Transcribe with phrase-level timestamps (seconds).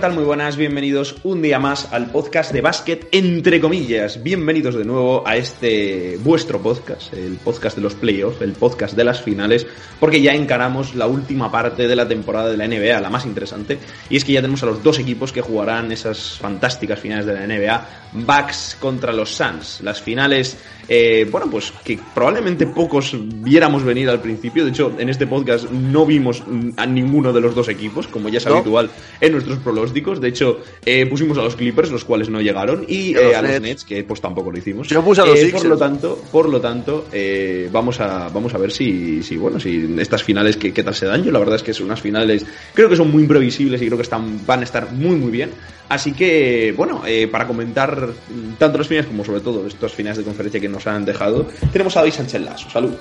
[0.00, 0.16] Hola, ¿qué tal?
[0.16, 4.22] Muy buenas, bienvenidos un día más al podcast de básquet, entre comillas.
[4.22, 9.04] Bienvenidos de nuevo a este vuestro podcast, el podcast de los playoffs, el podcast de
[9.04, 9.66] las finales,
[9.98, 13.78] porque ya encaramos la última parte de la temporada de la NBA, la más interesante,
[14.08, 17.34] y es que ya tenemos a los dos equipos que jugarán esas fantásticas finales de
[17.34, 19.82] la NBA, Bucks contra los Suns.
[19.82, 20.56] Las finales,
[20.88, 25.70] eh, bueno, pues que probablemente pocos viéramos venir al principio, de hecho, en este podcast
[25.70, 26.42] no vimos
[26.78, 28.88] a ninguno de los dos equipos, como ya es habitual
[29.20, 29.58] en nuestros
[29.90, 30.20] pronósticos.
[30.20, 33.60] De hecho, eh, pusimos a los Clippers, los cuales no llegaron, y eh, a los
[33.60, 34.88] Nets, que pues tampoco lo hicimos.
[34.88, 35.62] Yo puse a los Eh, Sixers.
[35.62, 39.58] Por lo tanto, por lo tanto eh, vamos, a, vamos a ver si, si bueno,
[39.60, 41.22] si estas finales qué, qué tal se dan.
[41.22, 43.96] Yo la verdad es que son unas finales, creo que son muy imprevisibles y creo
[43.98, 45.50] que están, van a estar muy muy bien.
[45.88, 48.10] Así que, bueno, eh, para comentar
[48.58, 51.96] tanto las finales como sobre todo estas finales de conferencia que nos han dejado, tenemos
[51.96, 52.70] a David Sánchez Lasso.
[52.70, 53.00] Saludos.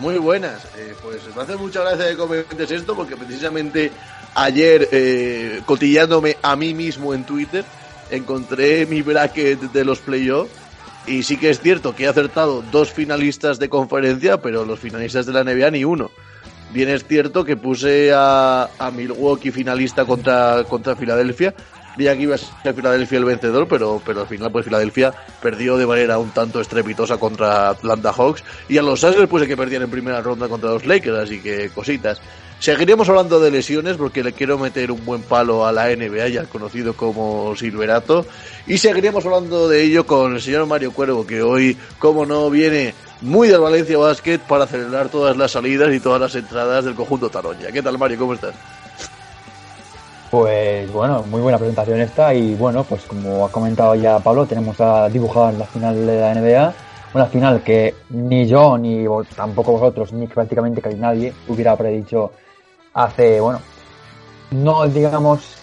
[0.00, 0.64] Muy buenas.
[0.76, 3.90] Eh, pues me hace mucha gracia que comentes esto porque precisamente
[4.34, 7.64] ayer, eh, cotillándome a mí mismo en Twitter,
[8.10, 10.50] encontré mi bracket de los playoffs
[11.06, 15.26] y sí que es cierto que he acertado dos finalistas de conferencia, pero los finalistas
[15.26, 16.10] de la NBA ni uno.
[16.72, 21.52] Bien es cierto que puse a, Milwaukee finalista contra, contra Filadelfia.
[21.96, 25.76] Creía que iba a ser Filadelfia el vencedor, pero, pero al final pues Filadelfia perdió
[25.76, 28.44] de manera un tanto estrepitosa contra Atlanta Hawks.
[28.68, 31.40] Y a los Suns les puse que perdían en primera ronda contra los Lakers, así
[31.40, 32.20] que cositas.
[32.60, 36.44] Seguiremos hablando de lesiones porque le quiero meter un buen palo a la NBA, ya
[36.44, 38.26] conocido como Silverato.
[38.66, 42.92] Y seguiremos hablando de ello con el señor Mario Cuervo, que hoy, como no, viene
[43.22, 47.30] muy del Valencia Basket para celebrar todas las salidas y todas las entradas del conjunto
[47.30, 47.72] Taroña.
[47.72, 48.18] ¿Qué tal, Mario?
[48.18, 48.54] ¿Cómo estás?
[50.30, 54.78] Pues bueno, muy buena presentación esta y bueno, pues como ha comentado ya Pablo, tenemos
[54.82, 56.74] a dibujar la final de la NBA,
[57.14, 62.32] una final que ni yo ni tampoco vosotros ni prácticamente casi nadie hubiera predicho
[62.94, 63.60] hace, bueno,
[64.50, 65.56] no digamos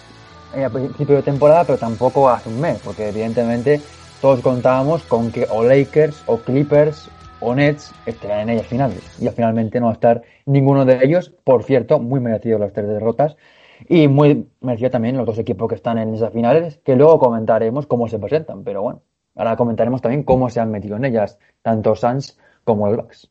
[0.54, 3.80] eh, a principio de temporada, pero tampoco hace un mes, porque evidentemente
[4.20, 9.28] todos contábamos con que o Lakers o Clippers o Nets estarían en ellas finales y
[9.28, 13.36] finalmente no va a estar ninguno de ellos, por cierto, muy merecido las tres derrotas
[13.88, 17.86] y muy merecido también los dos equipos que están en esas finales, que luego comentaremos
[17.86, 19.02] cómo se presentan, pero bueno,
[19.36, 23.30] ahora comentaremos también cómo se han metido en ellas, tanto Suns como el Bucks.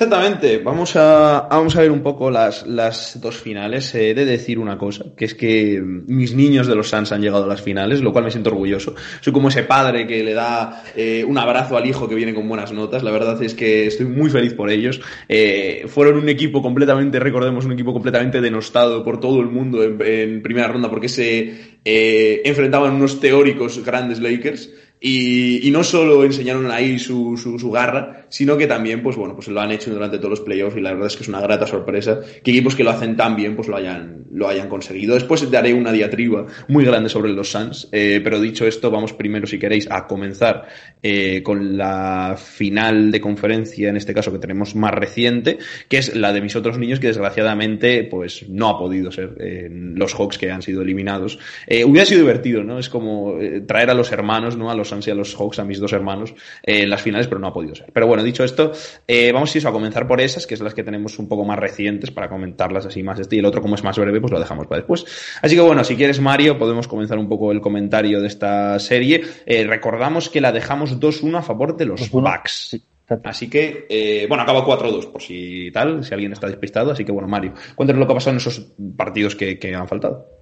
[0.00, 3.92] Exactamente, vamos a, vamos a ver un poco las, las dos finales.
[3.96, 7.42] He de decir una cosa, que es que mis niños de los Suns han llegado
[7.42, 8.94] a las finales, lo cual me siento orgulloso.
[9.20, 12.48] Soy como ese padre que le da eh, un abrazo al hijo que viene con
[12.48, 13.02] buenas notas.
[13.02, 15.00] La verdad es que estoy muy feliz por ellos.
[15.28, 20.00] Eh, fueron un equipo completamente, recordemos, un equipo completamente denostado por todo el mundo en,
[20.00, 24.70] en primera ronda porque se eh, enfrentaban unos teóricos grandes Lakers.
[25.00, 29.34] Y, y no solo enseñaron ahí su, su, su, garra, sino que también, pues bueno,
[29.34, 31.40] pues lo han hecho durante todos los playoffs y la verdad es que es una
[31.40, 35.14] grata sorpresa que equipos que lo hacen tan bien, pues lo hayan, lo hayan conseguido.
[35.14, 39.46] Después daré una diatriba muy grande sobre los Suns, eh, pero dicho esto, vamos primero,
[39.46, 40.66] si queréis, a comenzar
[41.02, 46.14] eh, con la final de conferencia, en este caso que tenemos más reciente, que es
[46.14, 50.38] la de mis otros niños que desgraciadamente, pues no ha podido ser eh, los Hawks
[50.38, 51.38] que han sido eliminados.
[51.68, 52.78] Hubiera sido divertido, ¿no?
[52.78, 54.70] Es como traer a los hermanos, ¿no?
[54.70, 57.40] A los Suns y a los Hawks, a mis dos hermanos, en las finales, pero
[57.40, 57.86] no ha podido ser.
[57.92, 58.72] Pero bueno, dicho esto,
[59.06, 61.58] eh, vamos eso, a comenzar por esas, que es las que tenemos un poco más
[61.58, 64.38] recientes, para comentarlas así más este, y el otro, como es más breve, pues lo
[64.38, 65.04] dejamos para después.
[65.42, 69.22] Así que bueno, si quieres, Mario, podemos comenzar un poco el comentario de esta serie.
[69.46, 72.68] Eh, recordamos que la dejamos 2-1 a favor de los Bucks.
[72.70, 72.82] Sí.
[73.24, 76.90] Así que, eh, bueno, acaba 4-2 por si tal, si alguien está despistado.
[76.90, 79.88] Así que, bueno, Mario, cuéntanos lo que ha pasado en esos partidos que, que han
[79.88, 80.37] faltado.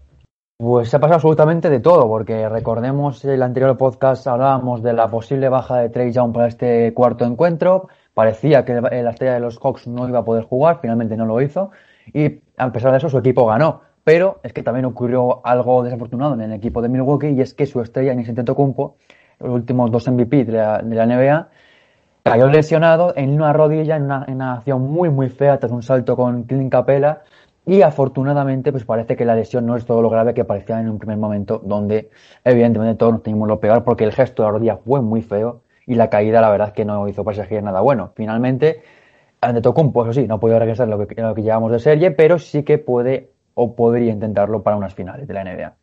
[0.59, 5.06] Pues se ha pasado absolutamente de todo, porque recordemos el anterior podcast hablábamos de la
[5.06, 7.89] posible baja de Trey Young para este cuarto encuentro.
[8.15, 11.42] Parecía que la estrella de los Hawks no iba a poder jugar, finalmente no lo
[11.42, 11.72] hizo.
[12.07, 13.83] Y a pesar de eso, su equipo ganó.
[14.03, 17.66] Pero es que también ocurrió algo desafortunado en el equipo de Milwaukee y es que
[17.66, 18.97] su estrella, Giannis Antetokounmpo,
[19.41, 21.48] los últimos dos MVP de la, de la NBA,
[22.22, 25.83] cayó lesionado en una rodilla en una, en una acción muy muy fea tras un
[25.83, 27.22] salto con Clint Capela
[27.66, 30.89] y afortunadamente pues parece que la lesión no es todo lo grave que parecía en
[30.89, 32.10] un primer momento donde
[32.45, 35.63] evidentemente todos nos teníamos lo peor porque el gesto de la rodilla fue muy feo
[35.84, 38.13] y la caída la verdad que no hizo presagiar nada bueno.
[38.15, 38.83] Finalmente
[39.41, 42.63] Antetokounmpo, eso sí, no puede regresar lo que, lo que llevamos de serie, pero sí
[42.63, 45.74] que puede o podría intentarlo para unas finales de la NBA.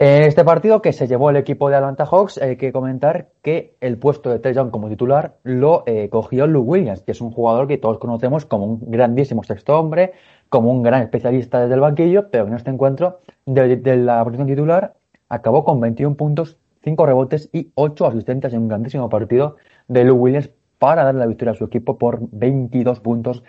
[0.00, 3.74] En este partido que se llevó el equipo de Atlanta Hawks, hay que comentar que
[3.80, 7.32] el puesto de Trey Young como titular lo eh, cogió Lou Williams, que es un
[7.32, 10.12] jugador que todos conocemos como un grandísimo sexto hombre,
[10.48, 14.94] como un gran especialista desde el banquillo, pero en este encuentro de, la posición titular
[15.28, 19.56] acabó con 21 puntos, 5 rebotes y 8 asistentes en un grandísimo partido
[19.88, 23.42] de Lou Williams para darle la victoria a su equipo por 22 puntos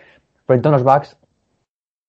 [0.46, 1.18] frente a unos Bucks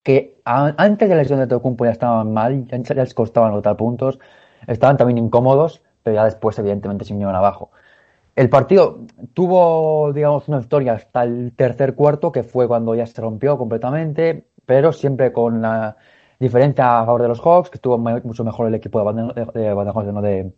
[0.02, 4.19] que antes de la lesión de Tocumpo ya estaban mal, ya les costaba anotar puntos,
[4.66, 7.70] estaban también incómodos, pero ya después evidentemente se vinieron abajo.
[8.37, 9.00] El partido
[9.34, 14.46] tuvo, digamos, una historia hasta el tercer cuarto, que fue cuando ya se rompió completamente,
[14.66, 15.96] pero siempre con la
[16.38, 19.60] diferencia a favor de los Hawks, que estuvo mucho mejor el equipo de Baden, de,
[19.60, 20.52] de,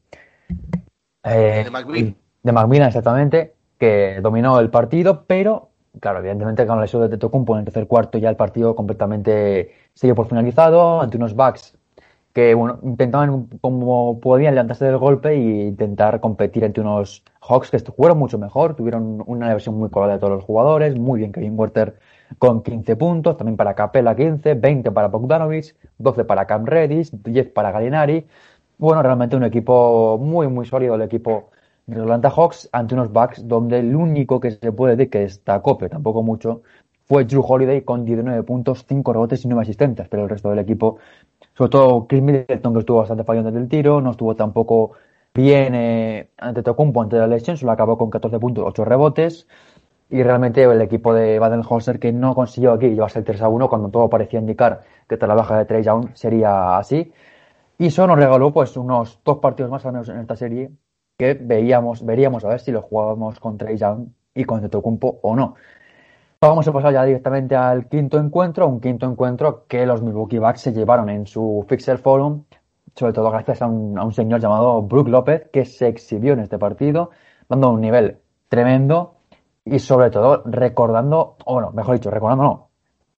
[1.24, 2.16] eh, de McMillan.
[2.42, 5.70] De exactamente, que dominó el partido, pero,
[6.00, 9.72] claro, evidentemente con la lesión de Tocumpo en el tercer cuarto ya el partido completamente
[9.94, 11.76] se dio por finalizado ante unos Bucks
[12.32, 17.78] que bueno, intentaban como podían levantarse del golpe e intentar competir ante unos Hawks que
[17.78, 21.58] jugaron mucho mejor, tuvieron una versión muy colada de todos los jugadores, muy bien Kevin
[21.58, 21.98] Werther
[22.38, 27.50] con 15 puntos, también para Capella 15, 20 para Bogdanovich, 12 para Cam Redis, 10
[27.50, 28.26] para Galinari.
[28.78, 31.50] Bueno, realmente un equipo muy, muy sólido el equipo
[31.86, 35.78] de Atlanta Hawks ante unos Bucks donde el único que se puede decir que destacó,
[35.78, 36.62] pero tampoco mucho,
[37.06, 40.60] fue Drew Holiday con 19 puntos, 5 rebotes y 9 asistentes, pero el resto del
[40.60, 40.98] equipo
[41.56, 44.92] sobre todo Chris Middleton, que estuvo bastante fallando desde el tiro, no estuvo tampoco
[45.34, 49.46] bien eh, ante Tocumpo, ante la lesión, solo acabó con 14 puntos, 8 rebotes.
[50.12, 53.66] Y realmente el equipo de Baden-Holzer que no consiguió aquí llevarse el 3 a 1
[53.70, 57.14] cuando todo parecía indicar que tras la baja de Trey Young sería así.
[57.78, 60.70] Y eso nos regaló pues unos dos partidos más o menos en esta serie
[61.16, 65.34] que veíamos, veríamos a ver si lo jugábamos con Trey Young y con Tocumpo o
[65.34, 65.54] no.
[66.42, 70.60] Vamos a pasar ya directamente al quinto encuentro, un quinto encuentro que los Milwaukee Bucks
[70.60, 72.44] se llevaron en su Fixer Forum,
[72.94, 77.12] sobre todo gracias a un, señor llamado Brook López, que se exhibió en este partido,
[77.48, 78.18] dando un nivel
[78.50, 79.21] tremendo
[79.64, 82.68] y sobre todo recordando, o bueno, mejor dicho, recordando no,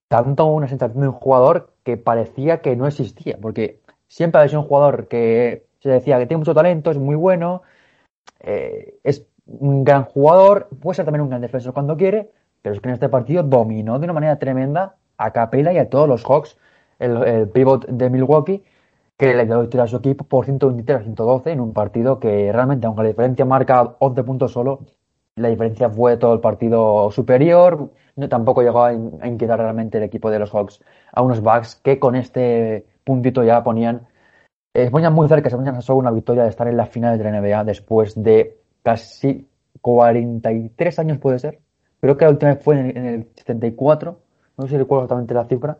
[0.08, 4.60] tanto una sensación de un jugador que parecía que no existía, porque siempre ha sido
[4.60, 7.62] un jugador que se decía que tiene mucho talento, es muy bueno,
[8.40, 12.30] eh, es un gran jugador, puede ser también un gran defensor cuando quiere,
[12.62, 15.88] pero es que en este partido dominó de una manera tremenda a Capela y a
[15.90, 16.56] todos los Hawks,
[16.98, 18.64] el, pivot de Milwaukee,
[19.16, 22.50] que le dio victoria a su equipo por 123 a 112 en un partido que
[22.52, 24.80] realmente, aunque la diferencia marca 11 puntos solo,
[25.36, 27.90] la diferencia fue todo el partido superior.
[28.16, 30.80] No, tampoco llegó a, inquietar realmente el equipo de los Hawks
[31.12, 34.06] a unos Bucks que con este puntito ya ponían,
[34.74, 37.18] eh, ponían muy cerca, se ponían a solo una victoria de estar en la final
[37.18, 39.48] de la NBA después de casi
[39.80, 41.60] 43 años, puede ser.
[42.00, 44.18] Creo que la última vez fue en el, 74,
[44.56, 45.78] no sé si recuerdo exactamente la cifra,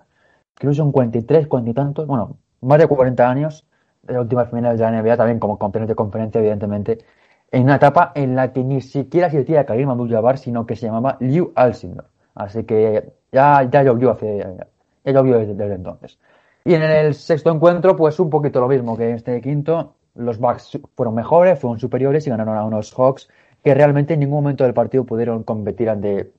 [0.54, 3.66] creo que son 43, 40 y tantos, bueno, más de 40 años
[4.02, 7.04] de la última final de la NBA, también como campeones de conferencia, evidentemente,
[7.50, 10.86] en una etapa en la que ni siquiera se decía Karim Abdul-Jabbar, sino que se
[10.86, 12.06] llamaba Liu Alcindor.
[12.34, 14.38] Así que ya, ya llovió hace,
[15.04, 16.18] ya llovió desde, desde, entonces.
[16.64, 19.94] Y en el sexto encuentro, pues un poquito lo mismo que en este quinto.
[20.14, 23.28] Los Bucks fueron mejores, fueron superiores y ganaron a unos Hawks
[23.64, 26.32] que realmente en ningún momento del partido pudieron competir ante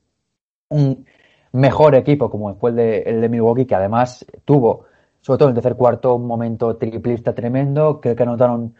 [0.69, 1.06] un
[1.52, 4.86] mejor equipo como fue el de, el Milwaukee, que además tuvo,
[5.22, 8.75] sobre todo en el tercer cuarto, un momento triplista tremendo, que, que anotaron,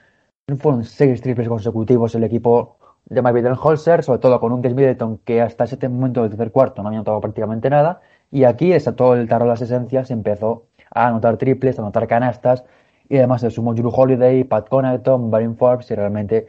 [0.60, 5.18] fueron seis triples consecutivos el equipo de Mike Holzer, sobre todo con un Chris Middleton
[5.20, 8.02] que hasta ese momento del tercer cuarto no había anotado prácticamente nada,
[8.32, 12.64] y aquí, todo el tarro de las esencias, empezó a anotar triples, a anotar canastas,
[13.10, 16.48] y además se sumó Drew Holiday, Pat Connaughton, Baron Forbes, y realmente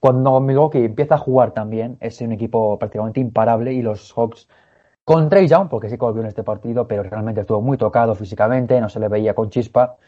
[0.00, 4.48] cuando Milwaukee empieza a jugar también, es un equipo prácticamente imparable y los Hawks
[5.04, 8.16] con Trey Young, porque sí que volvió en este partido, pero realmente estuvo muy tocado
[8.16, 9.98] físicamente, no se le veía con chispa,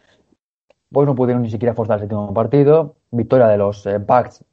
[0.91, 2.97] pues no pudieron ni siquiera forzar el último partido.
[3.11, 4.45] Victoria de los eh, Bucks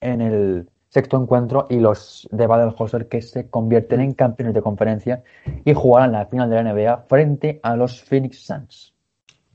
[0.00, 5.22] en el sexto encuentro y los de Baden-Holzer que se convierten en campeones de conferencia
[5.64, 8.94] y jugarán la final de la NBA frente a los Phoenix Suns.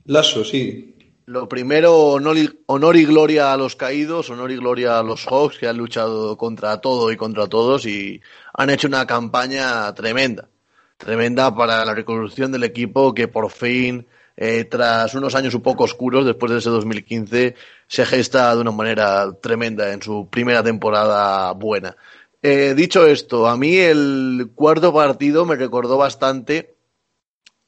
[0.04, 0.96] Lasso, sí.
[1.26, 5.68] Lo primero, honor y, gloria a los caídos, honor y gloria a los Hawks que
[5.68, 8.20] han luchado contra todo y contra todos y
[8.52, 10.48] han hecho una campaña tremenda,
[10.96, 14.06] tremenda para la reconstrucción del equipo que por fin,
[14.44, 17.54] eh, tras unos años un poco oscuros después de ese 2015,
[17.86, 21.96] se gesta de una manera tremenda en su primera temporada buena.
[22.42, 26.74] Eh, dicho esto, a mí el cuarto partido me recordó bastante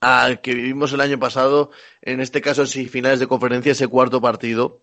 [0.00, 1.70] al que vivimos el año pasado,
[2.02, 4.82] en este caso en finales de conferencia, ese cuarto partido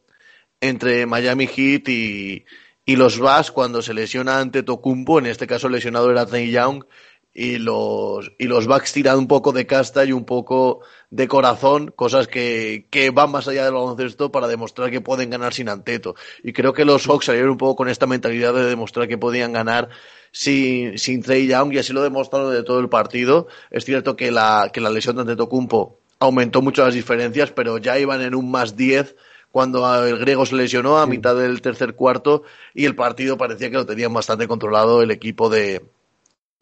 [0.62, 2.45] entre Miami Heat y,
[2.86, 6.86] los Bucks cuando se lesiona ante Tocumpo, en este caso lesionado era Trey Young,
[7.33, 11.93] y los, y los Bucks tiran un poco de casta y un poco de corazón,
[11.95, 16.15] cosas que, que van más allá del baloncesto para demostrar que pueden ganar sin Anteto.
[16.43, 19.53] Y creo que los Hawks salieron un poco con esta mentalidad de demostrar que podían
[19.53, 19.89] ganar
[20.31, 23.47] sin, sin Trey Young y así lo demostraron de todo el partido.
[23.69, 27.97] Es cierto que la, que la lesión de Antetokounmpo aumentó mucho las diferencias, pero ya
[27.97, 29.15] iban en un más 10
[29.51, 33.75] cuando el griego se lesionó a mitad del tercer cuarto y el partido parecía que
[33.75, 35.81] lo tenían bastante controlado el equipo de,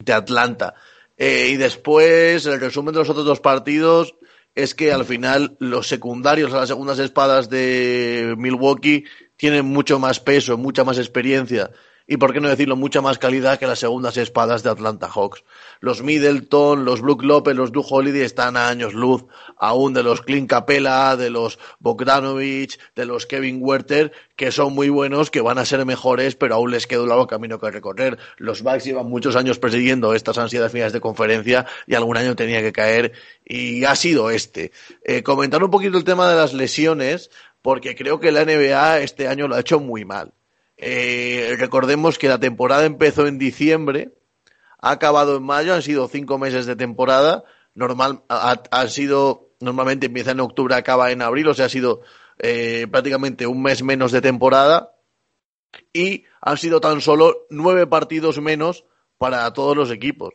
[0.00, 0.74] de Atlanta.
[1.16, 4.14] Eh, y después, el resumen de los otros dos partidos
[4.54, 9.04] es que al final los secundarios a las segundas espadas de Milwaukee
[9.36, 11.70] tienen mucho más peso, mucha más experiencia
[12.10, 15.44] y, por qué no decirlo, mucha más calidad que las segundas espadas de Atlanta Hawks.
[15.78, 19.26] Los Middleton, los Brook Lopez, los Drew Holiday están a años luz
[19.56, 24.88] aún de los Clint Capella, de los Bogdanovich, de los Kevin Werther, que son muy
[24.88, 28.18] buenos, que van a ser mejores, pero aún les queda un largo camino que recorrer.
[28.38, 32.60] Los Bucks llevan muchos años persiguiendo estas ansiedades finales de conferencia y algún año tenía
[32.60, 33.12] que caer
[33.44, 34.72] y ha sido este.
[35.04, 37.30] Eh, comentar un poquito el tema de las lesiones,
[37.62, 40.32] porque creo que la NBA este año lo ha hecho muy mal.
[40.82, 44.14] Eh, recordemos que la temporada empezó en diciembre,
[44.80, 47.44] ha acabado en mayo, han sido cinco meses de temporada.
[47.74, 52.00] Normal, ha, sido, normalmente empieza en octubre, acaba en abril, o sea, ha sido
[52.38, 54.94] eh, prácticamente un mes menos de temporada.
[55.92, 58.86] Y han sido tan solo nueve partidos menos
[59.18, 60.32] para todos los equipos.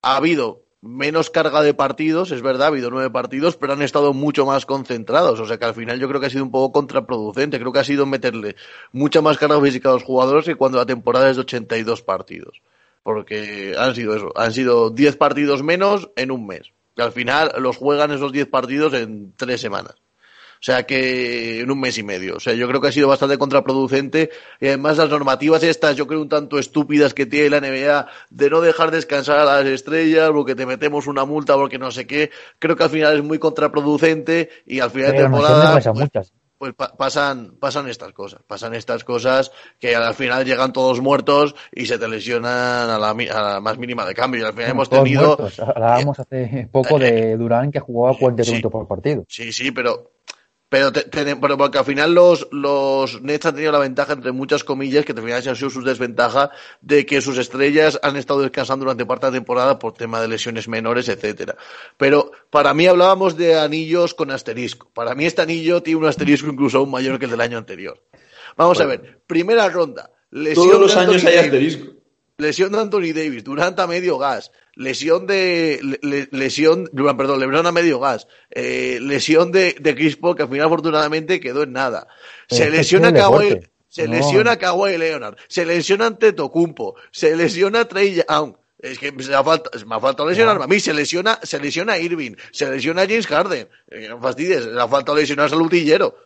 [0.00, 4.12] Ha habido menos carga de partidos, es verdad, ha habido nueve partidos, pero han estado
[4.12, 5.38] mucho más concentrados.
[5.40, 7.58] O sea que al final yo creo que ha sido un poco contraproducente.
[7.58, 8.56] Creo que ha sido meterle
[8.90, 12.60] mucha más carga física a los jugadores que cuando la temporada es de 82 partidos.
[13.04, 16.72] Porque han sido eso, han sido 10 partidos menos en un mes.
[16.96, 19.94] Que al final los juegan esos 10 partidos en tres semanas.
[20.62, 22.36] O sea que en un mes y medio.
[22.36, 24.30] O sea, yo creo que ha sido bastante contraproducente.
[24.60, 28.48] Y además las normativas estas, yo creo un tanto estúpidas que tiene la NBA de
[28.48, 32.30] no dejar descansar a las estrellas porque te metemos una multa porque no sé qué.
[32.60, 37.56] Creo que al final es muy contraproducente y al final de temporada pues, pues pasan,
[37.58, 39.50] pasan estas cosas, pasan estas cosas
[39.80, 43.78] que al final llegan todos muertos y se te lesionan a la, a la más
[43.78, 44.42] mínima de cambio.
[44.42, 45.36] Y al final hemos tenido.
[45.58, 49.24] Hablábamos hace poco de Durán que jugaba 40 minutos por partido.
[49.26, 50.12] Sí, sí, pero
[50.72, 55.12] pero, porque al final los, los Nets han tenido la ventaja, entre muchas comillas, que
[55.12, 56.50] al final han sido su desventaja,
[56.80, 60.28] de que sus estrellas han estado descansando durante parte de la temporada por tema de
[60.28, 61.58] lesiones menores, etcétera.
[61.98, 64.88] Pero para mí hablábamos de anillos con asterisco.
[64.94, 68.00] Para mí este anillo tiene un asterisco incluso aún mayor que el del año anterior.
[68.56, 70.10] Vamos a ver, primera ronda.
[70.54, 72.01] Todos los años hay asterisco.
[72.42, 75.80] Lesión de Anthony Davis, Durant a medio gas, lesión de
[76.30, 80.66] lesión, perdón, LeBron a medio gas, eh, lesión de, de Chris Paul que al final
[80.66, 82.08] afortunadamente quedó en nada.
[82.48, 88.56] Se lesiona Kawhi, se lesiona Kawhi Leonard, se lesiona ante Tocumpo, se lesiona Trey Young.
[88.78, 91.98] Es que me ha faltado, me ha faltado lesionarme a mí, se lesiona, se lesiona
[91.98, 93.68] Irving, se lesiona James Harden.
[93.88, 96.16] Eh, no fastidies, le ha faltado lesionar a Lutillero.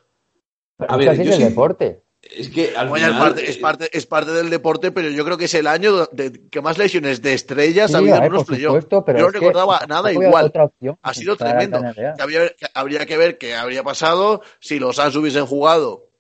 [0.79, 2.01] A ver, es el deporte.
[2.35, 3.39] Es que al final...
[3.39, 6.61] es, parte, es, parte, del deporte, pero yo creo que es el año de, que
[6.61, 8.87] más lesiones de estrellas ha habido en unos playoffs.
[8.91, 10.53] Yo no recordaba nada igual.
[11.03, 11.81] Ha sido tremendo.
[12.75, 16.11] habría que ver qué habría pasado si los Suns hubiesen jugado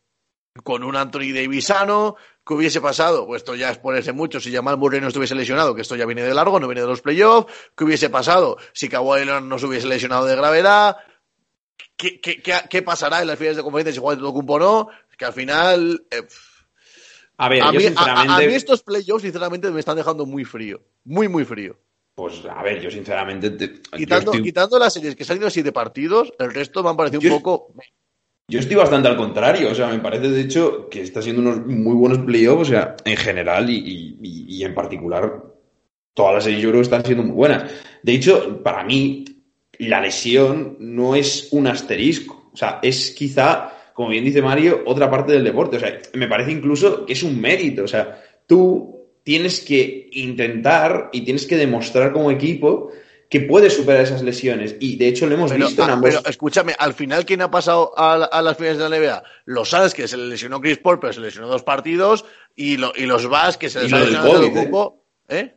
[0.63, 3.27] con un Anthony Davisano, ¿Qué hubiese pasado?
[3.27, 4.39] Pues esto ya es ponerse mucho.
[4.39, 6.87] Si Jamal Murray no estuviese lesionado, que esto ya viene de largo, no viene de
[6.87, 7.53] los playoffs.
[7.77, 10.97] ¿Qué hubiese pasado si Kawhi Leonard no se hubiese lesionado de gravedad?
[11.97, 14.89] ¿Qué, qué, qué, pasará en las finales de conferencia si Juan Tocumpo o no?
[15.17, 16.07] Que al final.
[16.11, 16.23] Eh,
[17.39, 18.33] a ver, yo sinceramente.
[18.33, 20.81] A, mí estos playoffs, sinceramente, me están dejando muy frío.
[21.05, 21.77] Muy, muy frío.
[22.15, 23.55] Pues a ver, yo sinceramente.
[24.43, 27.21] quitando, las series que se han ido así de partidos, el resto me han parecido
[27.23, 27.75] un poco.
[28.49, 31.67] Yo estoy bastante al contrario, o sea, me parece de hecho que está siendo unos
[31.67, 35.43] muy buenos playoffs, o sea, en general y, y, en particular,
[36.15, 37.71] todas las series yo creo que están siendo muy buenas.
[38.03, 39.25] De hecho, para mí,
[39.79, 45.11] la lesión no es un asterisco, o sea, es quizá como bien dice Mario, otra
[45.11, 45.79] parte del deporte.
[45.79, 47.85] O sea, me parece incluso que es un mérito.
[47.85, 52.91] O sea, tú tienes que intentar y tienes que demostrar como equipo
[53.31, 54.77] que puedes superar esas lesiones.
[54.81, 56.11] Y de hecho lo hemos visto en ah, ambos.
[56.11, 59.23] Pero escúchame, al final, ¿quién ha pasado a, las finales de la NBA?
[59.47, 63.27] Los Suns, que se le lesionó Chris Paul, pero se lesionó dos partidos, y, los
[63.27, 65.07] Bucks, que se les ha lesionado el grupo.
[65.27, 65.56] ¿Eh?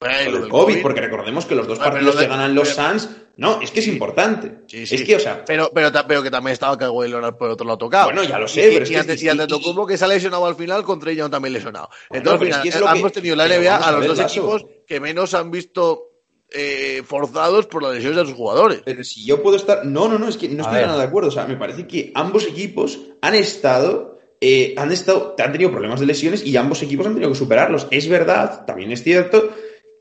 [0.00, 3.70] El COVID, porque recordemos que los dos ah, partidos que ganan los Suns, no, es
[3.70, 4.60] que es importante.
[4.70, 5.44] Es que, o sea.
[5.44, 8.06] Pero, pero, pero que también estaba Kawhi Leonard por otro lado tocado.
[8.06, 9.24] Bueno, ya lo sé, y, pero es y, que.
[9.24, 11.90] Y, ante Tocumbo que se ha lesionado al final, contra ella también lesionado.
[12.08, 16.10] Entonces, al final, hemos tenido la NBA a, los dos equipos que menos han visto
[16.50, 18.80] eh, forzados por las lesiones de sus jugadores.
[18.84, 19.84] Pero si yo puedo estar.
[19.84, 21.28] No, no, no, es que no estoy nada de acuerdo.
[21.28, 24.18] O sea, me parece que ambos equipos han estado.
[24.42, 27.86] Eh, han estado, han tenido problemas de lesiones y ambos equipos han tenido que superarlos.
[27.90, 29.50] Es verdad, también es cierto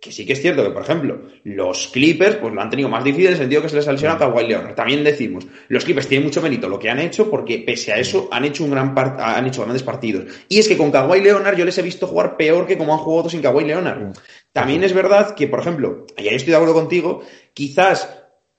[0.01, 3.03] que sí que es cierto que, por ejemplo, los Clippers pues lo han tenido más
[3.03, 4.75] difícil en el sentido que se les ha lesionado a Kawhi Leonard.
[4.75, 8.29] También decimos, los Clippers tienen mucho mérito lo que han hecho porque pese a eso
[8.32, 10.25] han hecho un gran han hecho grandes partidos.
[10.48, 13.00] Y es que con Kawhi Leonard yo les he visto jugar peor que como han
[13.00, 14.15] jugado sin Kawhi Leonard.
[14.53, 17.22] También es verdad que, por ejemplo, y ahí estoy de acuerdo contigo,
[17.53, 18.10] quizás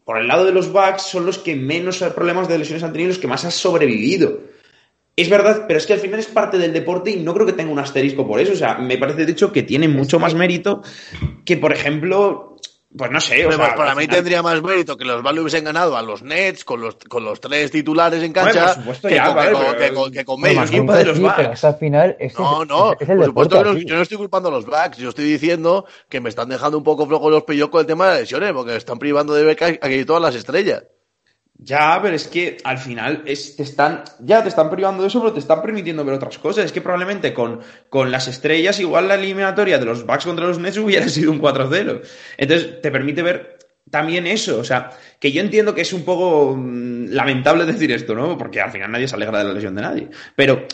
[0.05, 3.09] por el lado de los Bucks son los que menos problemas de lesiones han tenido,
[3.09, 4.41] los que más han sobrevivido.
[5.21, 7.53] Es verdad, pero es que al final es parte del deporte y no creo que
[7.53, 8.53] tenga un asterisco por eso.
[8.53, 10.83] O sea, me parece de hecho que tiene mucho más mérito
[11.45, 12.57] que, por ejemplo,
[12.97, 15.97] Pues no sé, o sea, para mí tendría más mérito que los Vale hubiesen ganado
[15.97, 20.93] a los Nets con los, con los tres titulares en cancha que, con, medio equipo
[20.93, 21.65] de los Bucks.
[21.65, 25.11] al final no, no, por supuesto que yo no estoy culpando a los Bucks, yo
[25.11, 28.13] estoy diciendo que me están dejando un poco flojo los pellos con el tema de
[28.13, 30.83] las lesiones, porque están privando de beca a todas las estrellas.
[31.63, 35.35] Ya, pero es que al final te están, ya te están privando de eso, pero
[35.35, 36.65] te están permitiendo ver otras cosas.
[36.65, 40.59] Es que probablemente con, con las estrellas, igual la eliminatoria de los Bucks contra los
[40.59, 42.01] Nets hubiera sido un 4-0.
[42.39, 43.59] Entonces, te permite ver
[43.91, 44.59] también eso.
[44.59, 48.39] O sea, que yo entiendo que es un poco mm, lamentable decir esto, ¿no?
[48.39, 50.09] Porque al final nadie se alegra de la lesión de nadie.
[50.35, 50.67] Pero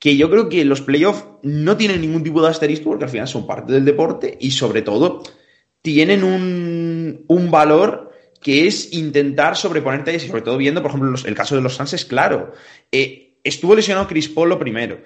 [0.00, 3.28] que yo creo que los playoffs no tienen ningún tipo de asterisco porque al final
[3.28, 5.22] son parte del deporte y sobre todo
[5.80, 8.13] tienen un, un valor
[8.44, 11.94] que es intentar sobreponerte y sobre todo viendo, por ejemplo, el caso de los Suns
[11.94, 12.52] es claro.
[12.92, 14.98] Eh, estuvo lesionado Chris Paul lo primero.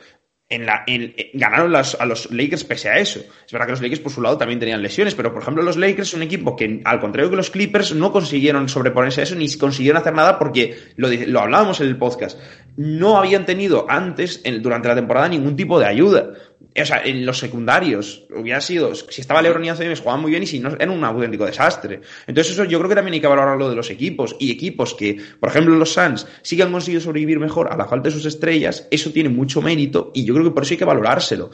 [0.48, 3.20] En la, eh, ganaron a los Lakers pese a eso.
[3.46, 5.76] Es verdad que los Lakers por su lado también tenían lesiones, pero por ejemplo los
[5.76, 9.36] Lakers son un equipo que al contrario que los Clippers no consiguieron sobreponerse a eso
[9.36, 12.40] ni consiguieron hacer nada porque lo hablábamos en el podcast.
[12.76, 16.32] No habían tenido antes, durante la temporada, ningún tipo de ayuda
[16.80, 20.42] o sea, en los secundarios hubiera sido, si estaba LeBron y Anthony jugaban muy bien
[20.42, 22.00] y si no, era un auténtico desastre.
[22.26, 25.16] Entonces eso yo creo que también hay que valorarlo de los equipos y equipos que,
[25.40, 28.26] por ejemplo, los Suns sí que han conseguido sobrevivir mejor a la falta de sus
[28.26, 31.50] estrellas, eso tiene mucho mérito y yo creo que por eso hay que valorárselo.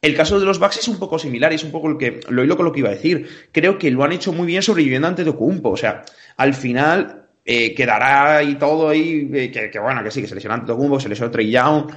[0.00, 2.20] El caso de los Bucks es un poco similar y es un poco lo que
[2.28, 3.28] lo hilo con lo que iba a decir.
[3.52, 5.70] Creo que lo han hecho muy bien sobreviviendo ante Tocumpo.
[5.70, 6.02] O sea,
[6.36, 10.54] al final eh, quedará y todo ahí, eh, que, bueno, que sí, que se lesionó
[10.54, 11.92] ante Tocumpo, se lesionó Trey Young,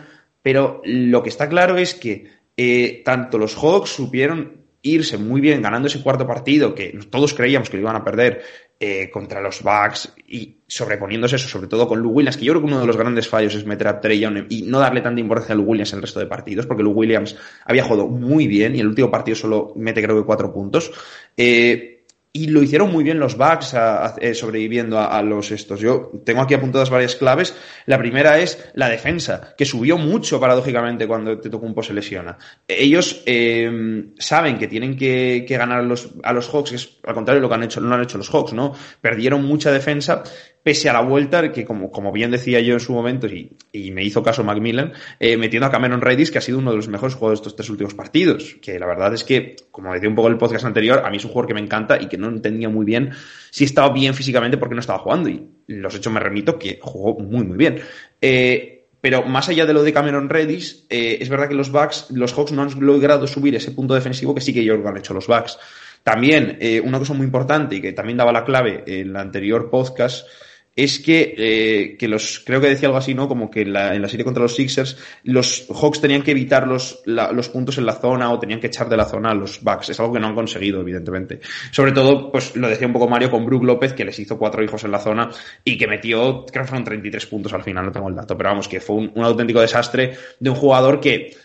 [0.46, 5.62] pero lo que está claro es que eh, tanto los Hawks supieron irse muy bien
[5.62, 8.44] ganando ese cuarto partido que todos creíamos que lo iban a perder
[8.80, 12.62] eh, contra los Bucks y sobreponiéndose eso, sobre todo con Lou Williams, que yo creo
[12.62, 15.54] que uno de los grandes fallos es meter a Trey y no darle tanta importancia
[15.54, 18.76] a Lou Williams en el resto de partidos, porque Lou Williams había jugado muy bien
[18.76, 20.92] y el último partido solo mete creo que cuatro puntos.
[21.38, 21.95] Eh,
[22.36, 23.74] y lo hicieron muy bien los Bucks
[24.20, 25.80] eh, sobreviviendo a, los estos.
[25.80, 27.56] Yo tengo aquí apuntadas varias claves.
[27.86, 32.38] La primera es la defensa, que subió mucho paradójicamente cuando Tetocumpo se lesiona.
[32.68, 37.14] Ellos eh, saben que tienen que, ganar a los, a los Hawks, que es al
[37.14, 38.74] contrario de lo que han hecho, no han hecho los Hawks, ¿no?
[39.00, 40.22] Perdieron mucha defensa,
[40.66, 43.92] pese a la vuelta, que como, como bien decía yo en su momento, y, y
[43.92, 46.88] me hizo caso Macmillan, eh, metiendo a Cameron Redis, que ha sido uno de los
[46.88, 48.58] mejores jugadores de estos tres últimos partidos.
[48.64, 51.24] Que la verdad es que, como decía un poco el podcast anterior, a mí es
[51.24, 53.12] un jugador que me encanta y que no entendía muy bien
[53.52, 55.30] si estaba bien físicamente porque no estaba jugando.
[55.30, 57.82] Y los hechos me remito que jugó muy, muy bien.
[58.20, 62.08] Eh, pero más allá de lo de Cameron Redis, eh, es verdad que los Bucks,
[62.10, 64.98] los Hawks no han logrado subir ese punto defensivo que sí que ellos lo han
[64.98, 65.60] hecho los Bucks.
[66.02, 70.28] También, una cosa muy importante y que también daba la clave en el anterior podcast,
[70.76, 73.30] es que, eh, que los, creo que decía algo así, ¿no?
[73.30, 76.68] Como que en la, en la, serie contra los Sixers, los Hawks tenían que evitar
[76.68, 79.64] los, los puntos en la zona o tenían que echar de la zona a los
[79.64, 79.90] Bucks.
[79.90, 81.40] Es algo que no han conseguido, evidentemente.
[81.72, 84.62] Sobre todo, pues lo decía un poco Mario con Brook López, que les hizo cuatro
[84.64, 85.30] hijos en la zona
[85.64, 88.50] y que metió, creo que fueron 33 puntos al final, no tengo el dato, pero
[88.50, 91.38] vamos, que fue un, un auténtico desastre de un jugador que,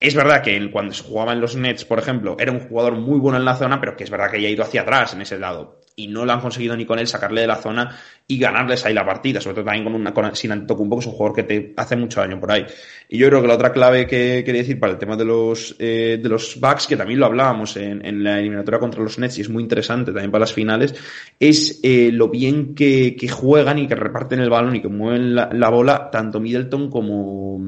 [0.00, 3.18] es verdad que cuando se jugaba en los Nets, por ejemplo, era un jugador muy
[3.20, 5.22] bueno en la zona, pero que es verdad que ya ha ido hacia atrás en
[5.22, 7.96] ese lado y no lo han conseguido ni con él sacarle de la zona
[8.28, 11.06] y ganarles ahí la partida, sobre todo también con una con, sin Antetokounmpo, que es
[11.06, 12.66] un jugador que te hace mucho daño por ahí.
[13.08, 15.74] Y yo creo que la otra clave que quería decir para el tema de los
[15.78, 19.38] eh, de los Bucks, que también lo hablábamos en, en, la eliminatoria contra los Nets
[19.38, 20.94] y es muy interesante también para las finales,
[21.40, 25.34] es eh, lo bien que, que, juegan y que reparten el balón y que mueven
[25.34, 27.58] la, la bola tanto Middleton como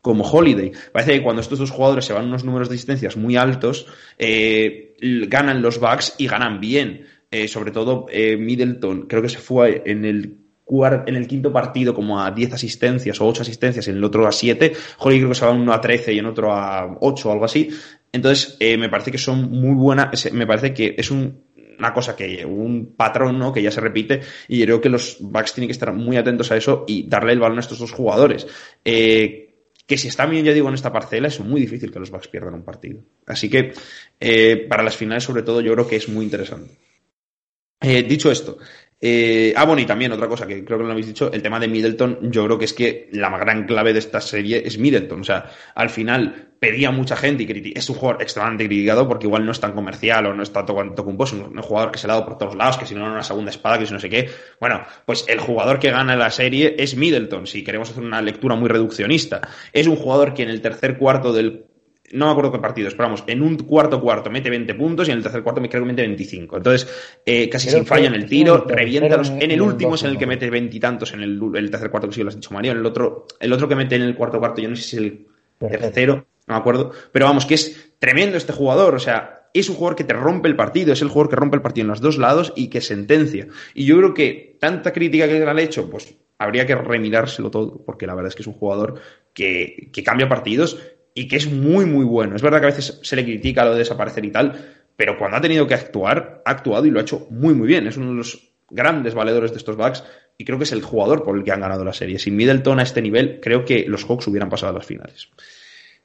[0.00, 0.72] como Holiday.
[0.92, 3.86] Parece que cuando estos dos jugadores se van unos números de asistencias muy altos,
[4.18, 4.96] eh,
[5.28, 7.06] ganan los Bucks y ganan bien.
[7.32, 10.36] Eh, sobre todo eh, Middleton, creo que se fue en el
[11.06, 14.30] en el quinto partido como a 10 asistencias o 8 asistencias, en el otro a
[14.30, 14.72] 7.
[14.98, 17.44] Holly creo que se va uno a 13 y en otro a 8 o algo
[17.44, 17.70] así.
[18.12, 21.42] Entonces, eh, me parece que son muy buenas, me parece que es un,
[21.76, 23.52] una cosa que, un patrón, ¿no?
[23.52, 26.56] Que ya se repite y creo que los Bucks tienen que estar muy atentos a
[26.56, 28.46] eso y darle el balón a estos dos jugadores.
[28.84, 32.28] que si están bien, ya digo, en esta parcela, es muy difícil que los Bucks
[32.28, 33.02] pierdan un partido.
[33.26, 33.72] Así que,
[34.68, 36.89] para las finales, sobre todo, yo creo que es muy interesante.
[37.80, 38.58] Eh, dicho esto,
[39.02, 41.40] eh, ah, bueno, y también otra cosa que creo que no lo habéis dicho, el
[41.40, 44.78] tema de Middleton, yo creo que es que la gran clave de esta serie es
[44.78, 45.20] Middleton.
[45.22, 49.46] O sea, al final pedía mucha gente y es un jugador extremadamente criticado porque igual
[49.46, 52.08] no es tan comercial o no está tocando un es un jugador que se ha
[52.08, 54.28] dado por todos lados, que si no, una segunda espada, que si no sé qué.
[54.60, 58.54] Bueno, pues el jugador que gana la serie es Middleton, si queremos hacer una lectura
[58.54, 59.40] muy reduccionista.
[59.72, 61.69] Es un jugador que en el tercer cuarto del
[62.12, 65.12] no me acuerdo qué partido, pero vamos, en un cuarto cuarto mete 20 puntos y
[65.12, 66.56] en el tercer cuarto me creo que mete 25.
[66.56, 66.88] Entonces,
[67.24, 70.18] eh, casi sin falla en el tiro, revienta los, en el último es en el
[70.18, 72.78] que mete veintitantos en el, el, tercer cuarto, que sí lo has dicho Mario, en
[72.78, 75.02] el otro, el otro que mete en el cuarto cuarto, yo no sé si es
[75.02, 75.26] el
[75.58, 79.76] tercero, no me acuerdo, pero vamos, que es tremendo este jugador, o sea, es un
[79.76, 82.00] jugador que te rompe el partido, es el jugador que rompe el partido en los
[82.00, 83.48] dos lados y que sentencia.
[83.74, 87.84] Y yo creo que tanta crítica que le han hecho, pues habría que remirárselo todo,
[87.84, 89.00] porque la verdad es que es un jugador
[89.34, 90.78] que, que cambia partidos
[91.14, 92.36] y que es muy, muy bueno.
[92.36, 95.36] Es verdad que a veces se le critica lo de desaparecer y tal, pero cuando
[95.36, 97.86] ha tenido que actuar, ha actuado y lo ha hecho muy, muy bien.
[97.86, 100.04] Es uno de los grandes valedores de estos backs
[100.38, 102.18] y creo que es el jugador por el que han ganado la serie.
[102.18, 105.28] Sin Middleton a este nivel, creo que los Hawks hubieran pasado a las finales.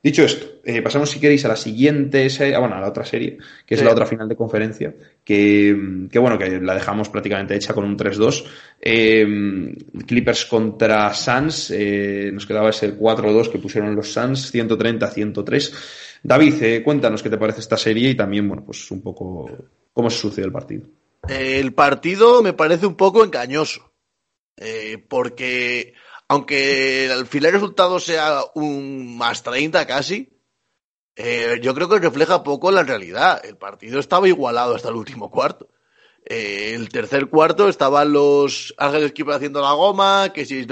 [0.06, 3.04] Dicho esto, eh, pasamos si queréis a la siguiente serie, ah, bueno, a la otra
[3.04, 7.56] serie, que es la otra final de conferencia, que, que, bueno, que la dejamos prácticamente
[7.56, 8.46] hecha con un 3-2.
[8.80, 15.74] Eh, Clippers contra Suns, eh, nos quedaba ese 4-2 que pusieron los Suns, 130-103.
[16.22, 19.50] David, cuéntanos qué te parece esta serie y también, bueno, pues un poco
[19.92, 20.86] cómo se sucedió el partido.
[21.28, 23.92] El partido me parece un poco engañoso,
[25.08, 25.96] porque
[26.28, 30.36] aunque al final el resultado sea un más 30 casi,
[31.16, 33.42] eh, yo creo que refleja poco la realidad.
[33.46, 35.70] El partido estaba igualado hasta el último cuarto.
[36.28, 40.66] Eh, el tercer cuarto estaban los Ángeles Keeper haciendo la goma, que si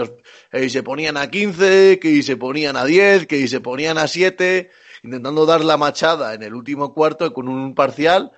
[0.51, 4.71] eh, se ponían a 15, que se ponían a 10, que se ponían a 7,
[5.03, 8.31] intentando dar la machada en el último cuarto con un parcial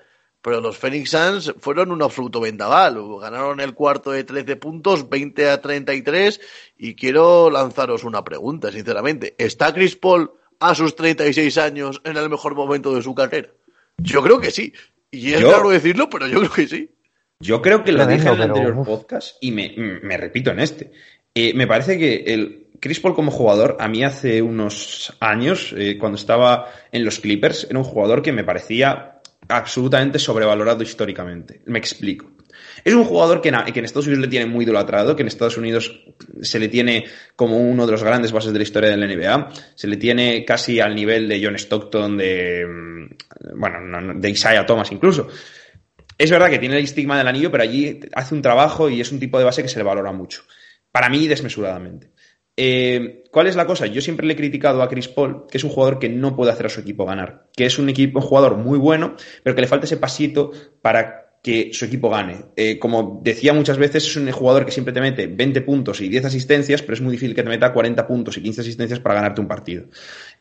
[0.46, 3.02] pero los Phoenix Suns fueron un absoluto vendaval.
[3.20, 6.40] Ganaron el cuarto de 13 puntos, 20 a 33,
[6.78, 9.34] y quiero lanzaros una pregunta, sinceramente.
[9.40, 10.30] ¿Está Chris Paul
[10.60, 13.50] a sus 36 años en el mejor momento de su carrera?
[13.98, 14.72] Yo creo que sí.
[15.10, 16.92] Y es raro decirlo, pero yo creo que sí.
[17.40, 20.92] Yo creo que lo dije en el anterior podcast y me, repito en este.
[21.34, 25.98] Eh, me parece que el Chris Paul como jugador, a mí hace unos años, eh,
[25.98, 29.15] cuando estaba en los Clippers, era un jugador que me parecía
[29.48, 31.62] absolutamente sobrevalorado históricamente.
[31.66, 32.32] Me explico.
[32.84, 36.00] Es un jugador que en, Estados Unidos le tiene muy idolatrado, que en Estados Unidos
[36.42, 37.06] se le tiene
[37.36, 40.46] como uno de los grandes bases de la historia de la NBA, se le tiene
[40.46, 45.28] casi al nivel de John Stockton, de, mm, bueno, de Isaiah Thomas incluso.
[46.18, 49.12] Es verdad que tiene el estigma del anillo, pero allí hace un trabajo y es
[49.12, 50.44] un tipo de base que se le valora mucho.
[50.92, 52.12] Para mí, desmesuradamente.
[52.58, 53.86] Eh, ¿Cuál es la cosa?
[53.86, 56.52] Yo siempre le he criticado a Chris Paul, que es un jugador que no puede
[56.52, 59.62] hacer a su equipo ganar, que es un equipo, un jugador muy bueno, pero que
[59.62, 62.46] le falta ese pasito para que su equipo gane.
[62.56, 66.08] Eh, como decía muchas veces, es un jugador que siempre te mete 20 puntos y
[66.08, 69.16] 10 asistencias, pero es muy difícil que te meta 40 puntos y 15 asistencias para
[69.16, 69.84] ganarte un partido.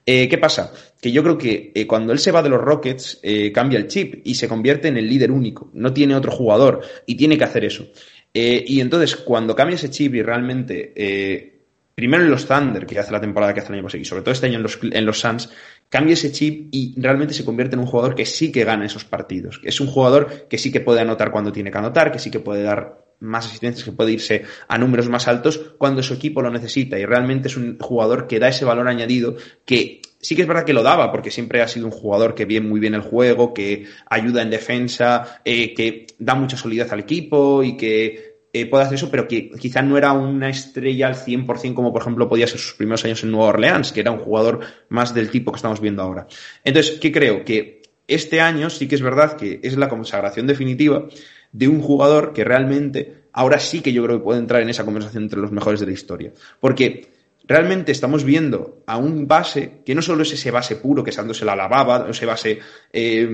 [0.07, 0.73] Eh, ¿Qué pasa?
[1.01, 3.21] Que yo creo que cuando él se va de los Rockets,
[3.53, 5.69] cambia el chip y se convierte en el líder único.
[5.75, 7.87] No tiene otro jugador y tiene que hacer eso.
[8.33, 11.54] y entonces, cuando cambia ese chip y realmente
[11.95, 14.23] primero en los Thunder, que hace la temporada que hace el año pasado, y sobre
[14.23, 15.51] todo este año en los, en los Suns,
[15.89, 19.05] cambia ese chip y realmente se convierte en un jugador que sí que gana esos
[19.05, 19.61] partidos.
[19.63, 22.41] Es un jugador que sí que puede anotar cuando tiene que anotar, que sí que
[22.41, 26.51] puede dar más asistencias, que puede irse a números más altos cuando su equipo lo
[26.51, 26.99] necesita.
[26.99, 30.65] Y realmente es un jugador que da ese valor añadido que sí que es verdad
[30.65, 33.53] que lo daba, porque siempre ha sido un jugador que viene muy bien el juego,
[33.53, 38.85] que ayuda en defensa, eh, que da mucha solidez al equipo y que eh, puede
[38.85, 42.47] hacer eso, pero que quizá no era una estrella al 100% como por ejemplo podía
[42.47, 45.57] ser sus primeros años en Nueva Orleans, que era un jugador más del tipo que
[45.57, 46.29] estamos viendo ahora.
[46.63, 47.45] Entonces, ¿qué creo?
[47.45, 51.09] Que este año sí que es verdad que es la consagración definitiva
[51.51, 54.85] de un jugador que realmente ahora sí que yo creo que puede entrar en esa
[54.85, 56.33] conversación entre los mejores de la historia.
[56.61, 57.09] Porque
[57.49, 61.43] realmente estamos viendo a un base que no solo es ese base puro que Santos
[61.43, 62.61] la lavaba, ese base
[62.93, 63.29] eh,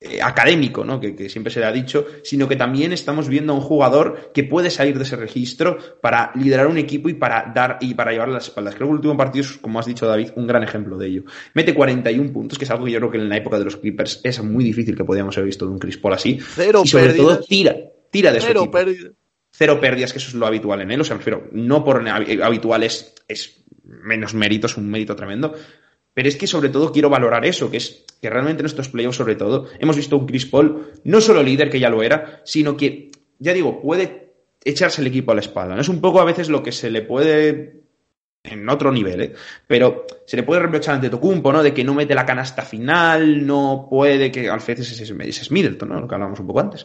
[0.00, 1.00] eh, académico, ¿no?
[1.00, 4.44] Que, siempre se le ha dicho, sino que también estamos viendo a un jugador que
[4.44, 8.28] puede salir de ese registro para liderar un equipo y para dar y para llevar
[8.28, 8.76] las espaldas.
[8.76, 11.24] Creo que el último partido es, como has dicho David, un gran ejemplo de ello.
[11.54, 13.76] Mete 41 puntos, que es algo que yo creo que en la época de los
[13.76, 16.38] Clippers es muy difícil que podíamos haber visto de un Chris Paul así.
[16.40, 17.74] Cero y sobre todo tira,
[18.12, 19.12] tira de Cero pérdidas.
[19.50, 21.00] Cero pérdidas, que eso es lo habitual en él.
[21.00, 25.54] O sea, pero no por habitual es, es menos mérito, es un mérito tremendo
[26.18, 29.18] pero es que sobre todo quiero valorar eso, que es que realmente en estos playoffs
[29.18, 32.76] sobre todo hemos visto un Chris Paul no solo líder, que ya lo era, sino
[32.76, 34.32] que, ya digo, puede
[34.64, 35.76] echarse el equipo a la espalda.
[35.76, 35.80] ¿no?
[35.80, 37.84] Es un poco a veces lo que se le puede
[38.42, 39.32] en otro nivel, ¿eh?
[39.64, 41.62] pero se le puede reprochar ante Tocumpo, ¿no?
[41.62, 45.88] De que no mete la canasta final, no puede, que a veces es, es Middleton,
[45.88, 46.00] ¿no?
[46.00, 46.84] Lo que hablábamos un poco antes.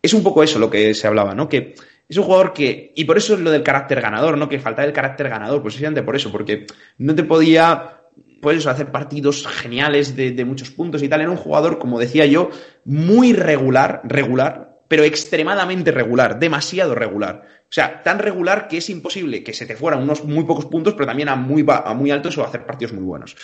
[0.00, 1.48] Es un poco eso lo que se hablaba, ¿no?
[1.48, 1.74] Que
[2.08, 4.48] es un jugador que, y por eso es lo del carácter ganador, ¿no?
[4.48, 6.64] Que falta el carácter ganador, precisamente por eso, porque
[6.98, 7.98] no te podía
[8.40, 11.20] pues eso, hacer partidos geniales de, muchos puntos y tal.
[11.20, 12.50] Era un jugador, como decía yo,
[12.84, 17.42] muy regular, regular, pero extremadamente regular, demasiado regular.
[17.62, 20.94] O sea, tan regular que es imposible que se te fueran unos muy pocos puntos,
[20.94, 23.36] pero también a muy, a muy altos o hacer partidos muy buenos.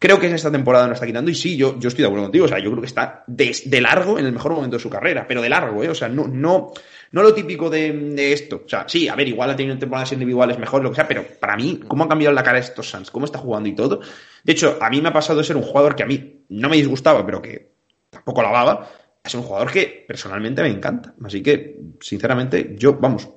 [0.00, 2.26] Creo que en esta temporada no está quitando y sí, yo, yo estoy de acuerdo
[2.26, 2.44] contigo.
[2.44, 5.26] O sea, yo creo que está de, largo en el mejor momento de su carrera,
[5.26, 5.88] pero de largo, ¿eh?
[5.88, 6.72] O sea, no, no,
[7.12, 8.62] no lo típico de, esto.
[8.64, 11.24] O sea, sí, a ver, igual ha tenido temporadas individuales mejor, lo que sea, pero
[11.40, 13.10] para mí, ¿cómo ha cambiado la cara estos Suns?
[13.10, 14.00] ¿Cómo está jugando y todo?
[14.44, 16.68] De hecho, a mí me ha pasado de ser un jugador que a mí no
[16.68, 17.72] me disgustaba, pero que
[18.10, 18.88] tampoco la baba,
[19.24, 21.14] es un jugador que personalmente me encanta.
[21.24, 23.28] Así que, sinceramente, yo, vamos,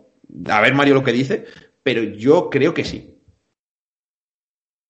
[0.49, 1.45] a ver Mario lo que dice,
[1.83, 3.17] pero yo creo que sí.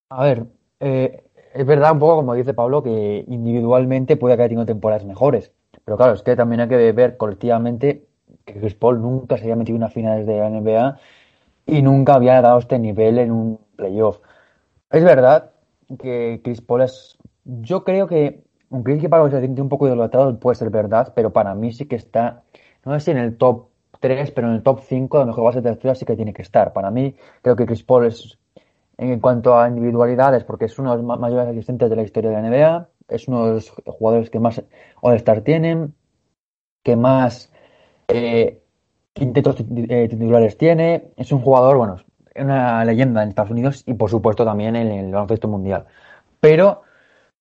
[0.10, 0.46] A ver,
[0.80, 5.06] eh, es verdad un poco como dice Pablo que individualmente puede que haya tenido temporadas
[5.06, 5.52] mejores.
[5.86, 8.06] Pero claro, es que también hay que ver colectivamente
[8.54, 11.00] que Chris Paul nunca se había metido en una finales de la NBA
[11.66, 14.20] y nunca había dado este nivel en un playoff.
[14.90, 15.52] Es verdad
[16.00, 17.18] que Chris Paul es.
[17.44, 21.14] Yo creo que, aunque es que para los se un poco idolatrado, puede ser verdad,
[21.16, 22.44] pero para mí sí que está,
[22.86, 23.68] no sé si en el top
[24.00, 26.42] 3, pero en el top 5 de mejor base de tercera sí que tiene que
[26.42, 26.74] estar.
[26.74, 28.38] Para mí, creo que Chris Paul es,
[28.98, 32.42] en cuanto a individualidades, porque es uno de los mayores asistentes de la historia de
[32.42, 34.64] la NBA, es uno de los jugadores que más
[35.02, 35.94] All-Star tienen,
[36.84, 37.51] que más
[38.14, 38.62] eh,
[39.16, 41.98] eh, titulares tiene, es un jugador, bueno,
[42.36, 45.86] una leyenda en Estados Unidos y por supuesto también en el baloncesto mundial.
[46.40, 46.82] Pero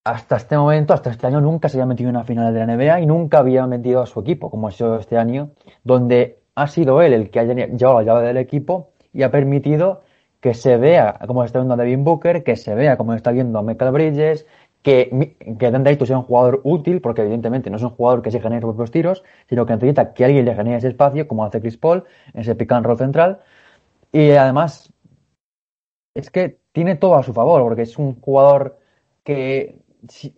[0.05, 2.77] hasta este momento, hasta este año, nunca se había metido en una final de la
[2.77, 5.51] NBA y nunca había metido a su equipo, como ha sido este año,
[5.85, 10.03] donde ha sido él el que ha llevado la llave del equipo y ha permitido
[10.41, 13.59] que se vea cómo está viendo a Devin Booker, que se vea cómo está viendo
[13.59, 14.47] a Michael Bridges,
[14.83, 18.41] que, que Dan sea un jugador útil, porque evidentemente no es un jugador que se
[18.41, 21.61] genere sus propios tiros, sino que necesita que alguien le genere ese espacio, como hace
[21.61, 23.41] Chris Paul, en ese pick roll central.
[24.13, 24.93] Y además,
[26.15, 28.79] es que tiene todo a su favor, porque es un jugador
[29.25, 29.77] que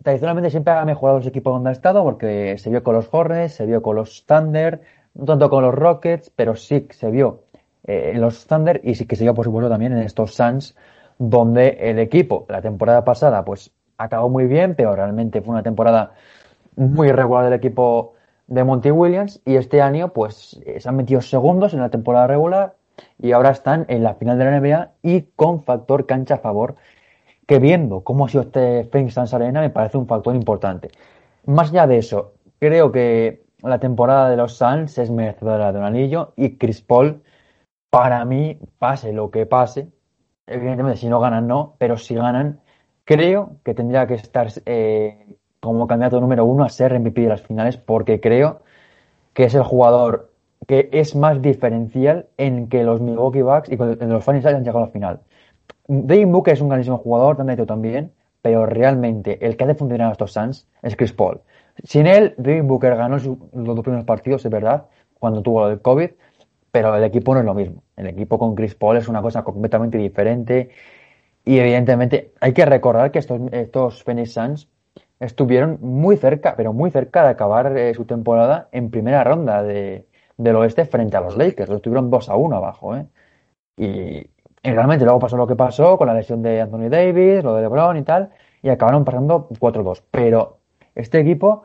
[0.03, 3.55] tradicionalmente siempre ha mejorado los equipos donde ha estado, porque se vio con los Hornets,
[3.55, 4.83] se vio con los Thunder,
[5.15, 7.45] no tanto con los Rockets, pero sí se vio
[7.85, 10.77] eh, en los Thunder y sí que se vio, por supuesto, también en estos Suns,
[11.19, 13.73] donde el equipo, la temporada pasada, pues
[14.03, 16.13] acabó muy bien, pero realmente fue una temporada
[16.77, 18.15] muy irregular del equipo
[18.47, 22.75] de Monty Williams y este año pues se han metido segundos en la temporada regular
[23.19, 26.77] y ahora están en la final de la NBA y con factor cancha a favor
[27.47, 30.91] que viendo cómo ha sido este Phoenix Suns Arena me parece un factor importante.
[31.47, 35.85] Más allá de eso, creo que la temporada de los Suns es merecedora de un
[35.85, 37.23] anillo y Chris Paul
[37.91, 39.89] para mí pase lo que pase
[40.47, 42.61] evidentemente si no ganan no, pero si ganan
[43.05, 47.43] Creo que tendría que estar eh, como candidato número uno a ser MVP de las
[47.43, 48.63] finales porque creo
[49.33, 50.31] que es el jugador
[50.67, 54.87] que es más diferencial en que los Milwaukee Bucks y los fans hayan llegado a
[54.87, 55.21] la final.
[55.89, 57.37] Dave Booker es un grandísimo jugador,
[57.67, 61.41] también, pero realmente el que hace funcionar a estos Suns es Chris Paul.
[61.83, 64.87] Sin él, Dave Booker ganó los dos primeros partidos, es verdad,
[65.19, 66.11] cuando tuvo el COVID,
[66.71, 67.83] pero el equipo no es lo mismo.
[67.97, 70.71] El equipo con Chris Paul es una cosa completamente diferente
[71.45, 74.69] y evidentemente hay que recordar que estos, estos Phoenix Suns
[75.19, 80.07] estuvieron muy cerca, pero muy cerca de acabar eh, su temporada en primera ronda de,
[80.37, 81.69] del oeste frente a los Lakers.
[81.69, 82.97] Lo estuvieron 2 a 1 abajo.
[82.97, 83.07] ¿eh?
[83.77, 84.31] Y,
[84.65, 87.97] realmente luego pasó lo que pasó con la lesión de Anthony Davis, lo de LeBron
[87.97, 88.31] y tal,
[88.63, 90.03] y acabaron pasando 4-2.
[90.11, 90.59] Pero
[90.95, 91.65] este equipo,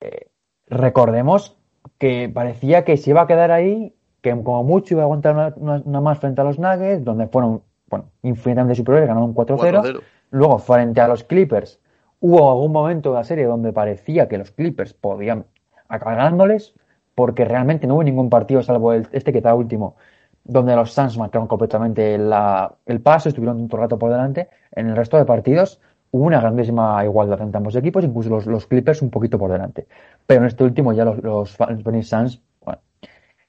[0.00, 0.28] eh,
[0.68, 1.56] recordemos
[1.98, 6.00] que parecía que se iba a quedar ahí, que como mucho iba a aguantar una
[6.00, 7.62] más frente a los Nuggets, donde fueron
[7.92, 10.00] bueno, infinitamente superiores, ganaron 4-0.
[10.30, 11.78] Luego, frente a los Clippers,
[12.20, 15.44] hubo algún momento de la serie donde parecía que los Clippers podían
[15.88, 16.72] acabar ganándoles,
[17.14, 19.96] porque realmente no hubo ningún partido, salvo este que está último,
[20.42, 24.48] donde los Suns marcaron completamente el paso, estuvieron un rato por delante.
[24.74, 25.78] En el resto de partidos
[26.12, 29.86] hubo una grandísima igualdad entre ambos equipos, incluso los, Clippers un poquito por delante.
[30.26, 32.40] Pero en este último ya los, los, los Suns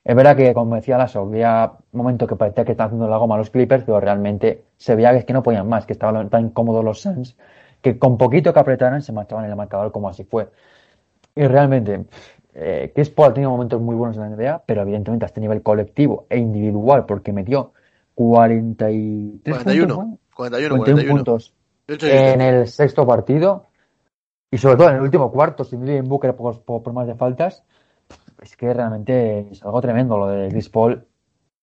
[0.06, 3.36] es verdad que, como decía Lasso, había momentos que parecía que estaban haciendo la goma
[3.36, 6.30] a los Clippers, pero realmente se veía que es que no podían más, que estaban
[6.30, 7.38] tan incómodos los Suns,
[7.82, 10.50] que con poquito que apretaran se marchaban en el marcador como así fue.
[11.36, 12.06] Y realmente,
[12.54, 15.40] eh, Chris Paul ha tenido momentos muy buenos en la NBA, pero evidentemente a este
[15.40, 17.72] nivel colectivo e individual, porque metió
[18.16, 21.54] 43 41, puntos, 41, 41, puntos
[21.88, 23.68] en el sexto partido,
[24.52, 27.16] y sobre todo en el último cuarto, sin Devin Booker por, por, por más de
[27.16, 27.64] faltas,
[28.42, 31.06] es que realmente es algo tremendo lo de Chris Paul.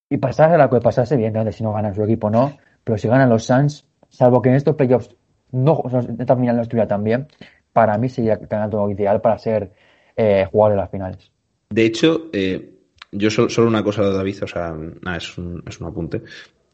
[0.09, 2.57] Y pasase la que pasase, evidentemente, si no ganan su equipo, no.
[2.83, 5.15] Pero si ganan los Suns, salvo que en estos playoffs
[5.53, 5.83] no,
[6.19, 7.29] esta final estuviera tan bien,
[7.73, 9.73] para mí sería el ideal para ser
[10.17, 11.31] eh, jugador de las finales.
[11.71, 12.75] De hecho, eh,
[13.13, 14.77] yo solo, solo, una cosa, David, o sea,
[15.17, 16.23] es, un, es un apunte.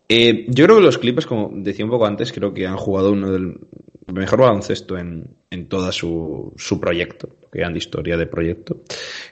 [0.09, 3.13] Eh, yo creo que los Clippers, como decía un poco antes, creo que han jugado
[3.13, 3.59] uno del
[4.13, 8.83] mejor baloncesto en, en todo su, su proyecto, que han de historia de proyecto.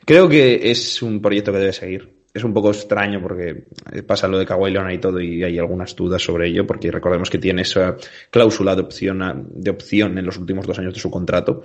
[0.04, 2.14] Creo que es un proyecto que debe seguir.
[2.32, 3.64] Es un poco extraño porque
[4.06, 7.30] pasa lo de Kawhi Leonard y todo y hay algunas dudas sobre ello porque recordemos
[7.30, 7.96] que tiene esa
[8.30, 11.62] cláusula de opción, de opción en los últimos dos años de su contrato.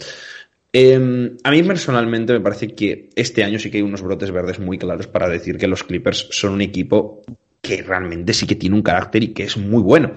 [0.71, 4.60] Eh, a mí personalmente me parece que este año sí que hay unos brotes verdes
[4.60, 7.23] muy claros para decir que los Clippers son un equipo
[7.62, 10.13] que realmente sí que tiene un carácter y que es muy bueno.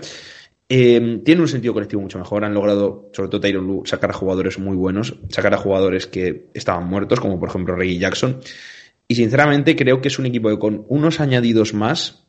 [0.75, 2.47] Eh, tiene un sentido colectivo mucho mejor.
[2.47, 6.47] Han logrado, sobre todo Tyron Lu, sacar a jugadores muy buenos, sacar a jugadores que
[6.55, 8.41] estaban muertos, como por ejemplo Reggie Jackson.
[9.07, 12.25] Y sinceramente creo que es un equipo que con unos añadidos más,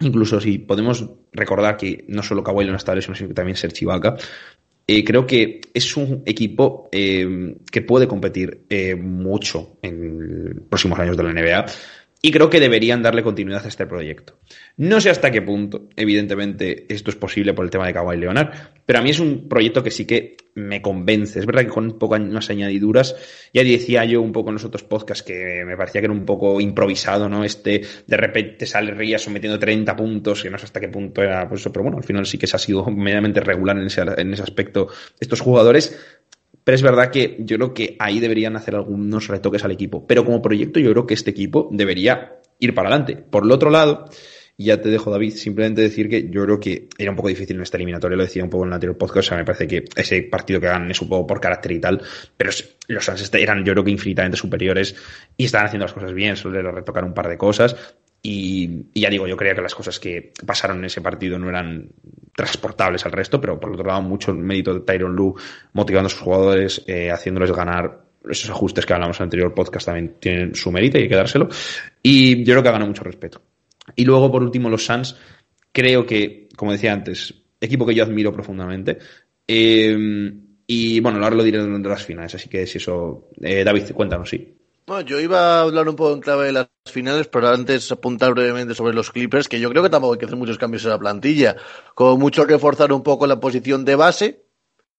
[0.00, 3.84] incluso si podemos recordar que no solo Kawhi Leonard está lesionado, sino que también Serge
[3.84, 4.16] Ibaka,
[4.88, 10.98] eh, creo que es un equipo eh, que puede competir eh, mucho en los próximos
[10.98, 11.66] años de la NBA
[12.24, 14.38] y creo que deberían darle continuidad a este proyecto.
[14.78, 18.50] No sé hasta qué punto, evidentemente, esto es posible por el tema de Kawhi Leonard,
[18.86, 21.38] pero a mí es un proyecto que sí que me convence.
[21.38, 23.14] Es verdad que con un más añadiduras,
[23.52, 26.24] ya decía yo un poco en los otros podcasts que me parecía que era un
[26.24, 27.44] poco improvisado, ¿no?
[27.44, 31.46] Este, de repente sale Rías metiendo 30 puntos, que no sé hasta qué punto era
[31.46, 34.32] pues pero bueno, al final sí que se ha sido medianamente regular en ese, en
[34.32, 34.88] ese aspecto
[35.20, 35.98] estos jugadores.
[36.64, 40.06] Pero es verdad que yo creo que ahí deberían hacer algunos retoques al equipo.
[40.06, 43.16] Pero como proyecto, yo creo que este equipo debería ir para adelante.
[43.16, 44.06] Por el otro lado,
[44.56, 47.62] ya te dejo, David, simplemente decir que yo creo que era un poco difícil en
[47.62, 49.84] esta eliminatoria, lo decía un poco en el anterior podcast, o sea, me parece que
[49.96, 52.00] ese partido que ganan es un poco por carácter y tal,
[52.36, 52.50] pero
[52.86, 54.94] los Suns eran yo creo que infinitamente superiores
[55.36, 59.10] y estaban haciendo las cosas bien, solo era retocar un par de cosas, y, ya
[59.10, 61.90] digo, yo creía que las cosas que pasaron en ese partido no eran
[62.34, 65.34] transportables al resto, pero por otro lado, mucho mérito de Tyron Lu
[65.74, 69.84] motivando a sus jugadores, eh, haciéndoles ganar esos ajustes que hablamos en el anterior podcast
[69.84, 71.50] también tienen su mérito y hay que dárselo.
[72.02, 73.42] Y yo creo que ha ganado mucho respeto.
[73.94, 75.16] Y luego, por último, los Suns,
[75.70, 78.96] creo que, como decía antes, equipo que yo admiro profundamente.
[79.46, 80.32] Eh,
[80.66, 83.28] y bueno, ahora lo diré durante las finales, así que si eso.
[83.42, 84.54] Eh, David, cuéntanos, sí.
[84.86, 88.34] Bueno, yo iba a hablar un poco en clave de las finales, pero antes apuntar
[88.34, 90.90] brevemente sobre los Clippers, que yo creo que tampoco hay que hacer muchos cambios en
[90.90, 91.56] la plantilla.
[91.94, 94.44] Como mucho reforzar un poco la posición de base,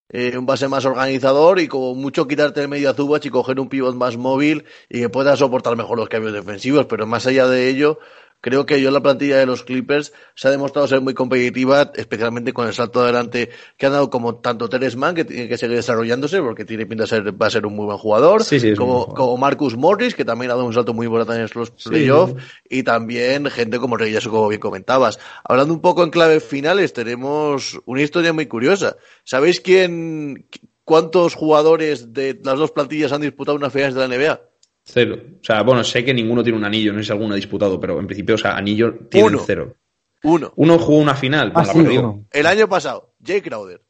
[0.09, 3.59] eh, un base más organizador y como mucho quitarte el medio a Zubach y coger
[3.59, 7.47] un pivot más móvil y que pueda soportar mejor los cambios defensivos, pero más allá
[7.47, 7.99] de ello,
[8.41, 12.53] Creo que yo la plantilla de los Clippers se ha demostrado ser muy competitiva, especialmente
[12.53, 15.77] con el salto adelante que han dado como tanto Teres Mann, que tiene que seguir
[15.77, 18.43] desarrollándose porque tiene pinta de ser, va a ser un muy buen jugador,
[18.77, 22.35] como, como Marcus Morris, que también ha dado un salto muy importante en los playoffs,
[22.69, 25.19] y también gente como Reyes, como bien comentabas.
[25.43, 28.95] Hablando un poco en clave finales, tenemos una historia muy curiosa.
[29.23, 30.47] ¿Sabéis quién,
[30.83, 34.39] cuántos jugadores de las dos plantillas han disputado unas finales de la NBA?
[34.85, 35.19] Cero.
[35.41, 37.79] O sea, bueno, sé que ninguno tiene un anillo, no sé si alguno ha disputado,
[37.79, 39.75] pero en principio, o sea, anillo tiene cero.
[40.23, 40.53] Uno.
[40.55, 42.25] Uno jugó una final, ah, sí, uno.
[42.31, 43.81] El año pasado, Jay Crowder.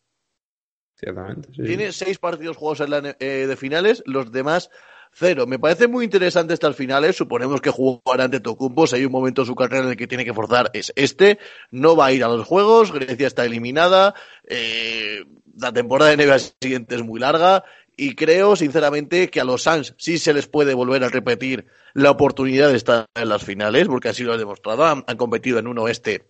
[0.96, 1.50] Ciertamente.
[1.54, 1.64] Sí.
[1.64, 4.70] Tiene seis partidos jugados en la, eh, de finales, los demás
[5.16, 5.48] cero.
[5.48, 7.16] Me parece muy interesante estas finales.
[7.16, 8.86] Suponemos que jugará ante Tocumpo.
[8.86, 11.40] Si hay un momento en su carrera en el que tiene que forzar, es este.
[11.72, 12.92] No va a ir a los juegos.
[12.92, 14.14] Grecia está eliminada.
[14.44, 15.24] Eh,
[15.58, 17.64] la temporada de NBA siguiente es muy larga
[17.98, 22.12] y creo, sinceramente, que a los Suns sí se les puede volver a repetir la
[22.12, 24.86] oportunidad de estar en las finales, porque así lo han demostrado.
[24.86, 26.28] Han, competido en un oeste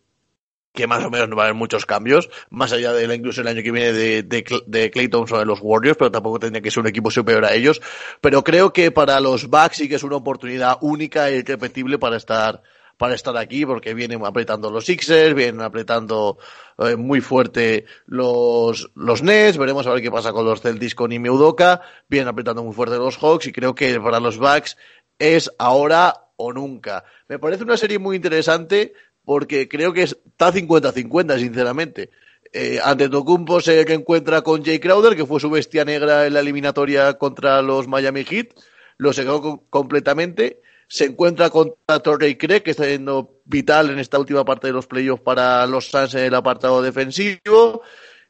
[0.73, 3.47] que más o menos no va a haber muchos cambios, más allá de la inclusión
[3.47, 6.88] el año que viene de, de, de los Warriors, pero tampoco tendría que ser un
[6.88, 7.82] equipo superior a ellos.
[8.19, 12.17] Pero creo que para los Bucks sí que es una oportunidad única e irrepetible para
[12.17, 12.62] estar
[12.97, 16.38] para estar aquí porque vienen apretando los Sixers, vienen apretando
[16.77, 21.12] eh, muy fuerte los, los Nets, veremos a ver qué pasa con los Celtics con
[21.12, 24.77] Ime Udoka, vienen apretando muy fuerte los Hawks y creo que para los Bucks
[25.19, 27.03] es ahora o nunca.
[27.27, 32.10] Me parece una serie muy interesante porque creo que está 50-50, sinceramente.
[32.53, 36.39] Eh, ante Tocumpo se encuentra con Jay Crowder, que fue su bestia negra en la
[36.39, 38.49] eliminatoria contra los Miami Heat,
[38.97, 44.45] lo secó completamente se encuentra contra Torrey Craig, que está siendo vital en esta última
[44.45, 47.82] parte de los playoffs para los Suns en el apartado defensivo.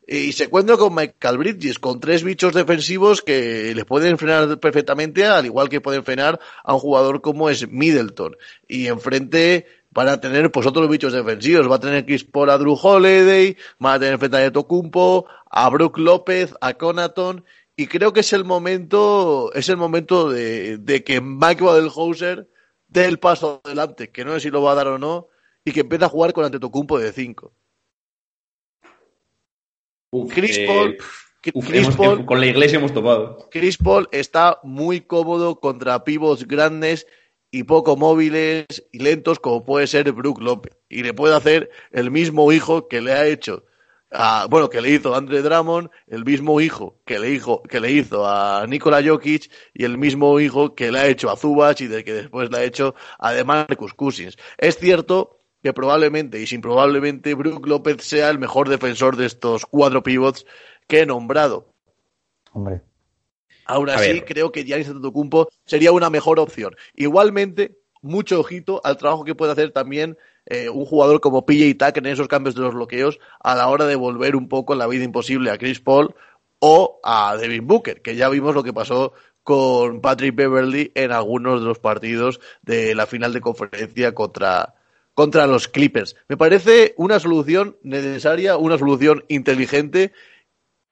[0.07, 5.25] Y se encuentra con Michael Bridges, con tres bichos defensivos que le pueden frenar perfectamente,
[5.25, 8.37] al igual que pueden frenar a un jugador como es Middleton.
[8.67, 11.71] Y enfrente van a tener pues otros bichos defensivos.
[11.71, 15.69] Va a tener Chris Paul a Drew Holiday, van a tener frente a Tocumpo, a
[15.69, 17.43] Brook López, a Conaton
[17.77, 22.47] y creo que es el momento, es el momento de, de que Mike Wadelhauser
[22.87, 25.27] dé el paso adelante, que no sé si lo va a dar o no,
[25.63, 27.53] y que empiece a jugar con Antetokounmpo de 5.
[30.33, 30.97] Chris eh, Paul,
[31.53, 33.49] uf, Chris hemos- Paul- con la iglesia hemos topado.
[33.51, 37.05] Chris Paul está muy cómodo contra pivots grandes
[37.51, 40.77] y poco móviles y lentos como puede ser Brook López.
[40.89, 43.65] Y le puede hacer el mismo hijo que le ha hecho
[44.11, 47.79] a, bueno, que le hizo a Andre Drummond, el mismo hijo que le, hizo, que
[47.79, 51.81] le hizo a Nikola Jokic y el mismo hijo que le ha hecho a Zubac
[51.81, 54.37] y del que después le ha hecho a DeMarcus Cousins.
[54.57, 59.65] Es cierto que probablemente y sin probablemente Brook López sea el mejor defensor de estos
[59.65, 60.45] cuatro pivots
[60.87, 61.73] que he nombrado.
[62.53, 62.81] Hombre.
[63.65, 64.25] Aún A así, ver.
[64.25, 66.75] creo que Giannis Antetokounmpo sería una mejor opción.
[66.93, 72.05] Igualmente, mucho ojito al trabajo que puede hacer también eh, un jugador como PJ Tucker
[72.05, 75.03] en esos cambios de los bloqueos a la hora de volver un poco la vida
[75.03, 76.13] imposible a Chris Paul
[76.59, 81.61] o a Devin Booker, que ya vimos lo que pasó con Patrick Beverly en algunos
[81.61, 84.75] de los partidos de la final de conferencia contra,
[85.13, 86.15] contra los Clippers.
[86.27, 90.13] Me parece una solución necesaria, una solución inteligente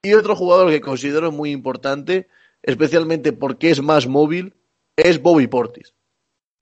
[0.01, 2.28] y otro jugador que considero muy importante,
[2.62, 4.56] especialmente porque es más móvil,
[4.95, 5.93] es Bobby Portis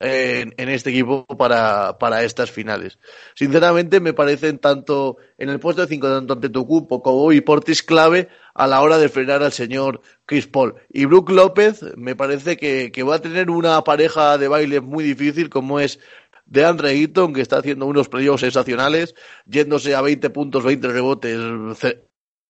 [0.01, 2.97] en, este equipo para, para, estas finales.
[3.35, 8.27] Sinceramente, me parecen tanto en el puesto de 5, tanto ante como Bobby Portis clave
[8.55, 10.75] a la hora de frenar al señor Chris Paul.
[10.89, 15.03] Y Brook López me parece que, que va a tener una pareja de baile muy
[15.03, 15.99] difícil como es
[16.45, 19.13] de Andre Eaton, que está haciendo unos playoffs sensacionales,
[19.45, 21.37] yéndose a 20 puntos, 20 rebotes,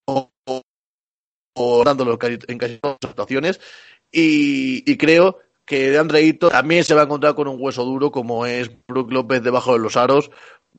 [0.06, 0.32] o,
[1.54, 3.60] o, dándolo en casi todas las situaciones.
[4.12, 5.40] Y, y creo
[5.72, 9.10] que de Andreito también se va a encontrar con un hueso duro como es Brook
[9.10, 10.30] López debajo de los aros.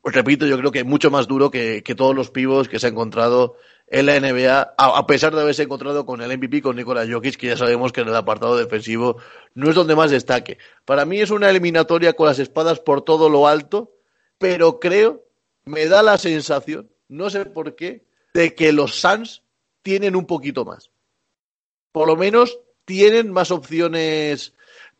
[0.03, 2.89] Pues repito, yo creo que mucho más duro que, todos los pivos que se ha
[2.91, 3.55] encontrado
[3.87, 7.47] en la NBA, a, pesar de haberse encontrado con el MVP, con Nikola Jokic, que
[7.47, 9.17] ya sabemos que en el apartado defensivo
[9.55, 10.59] no es donde más destaque.
[10.85, 13.93] Para mí es una eliminatoria con las espadas por todo lo alto,
[14.37, 15.23] pero creo,
[15.65, 19.41] me da la sensación, no sé por qué, de que los Suns
[19.81, 20.91] tienen un poquito más.
[21.91, 24.53] Por lo menos tienen más opciones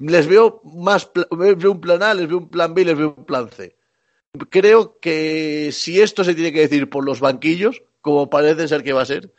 [0.10, 3.16] les veo más, veo un plan A, les veo un plan B y les veo
[3.18, 3.76] un plan C.
[4.50, 8.94] Creo que si esto se tiene que decir por los banquillos, como parece ser que
[8.94, 9.32] va a ser,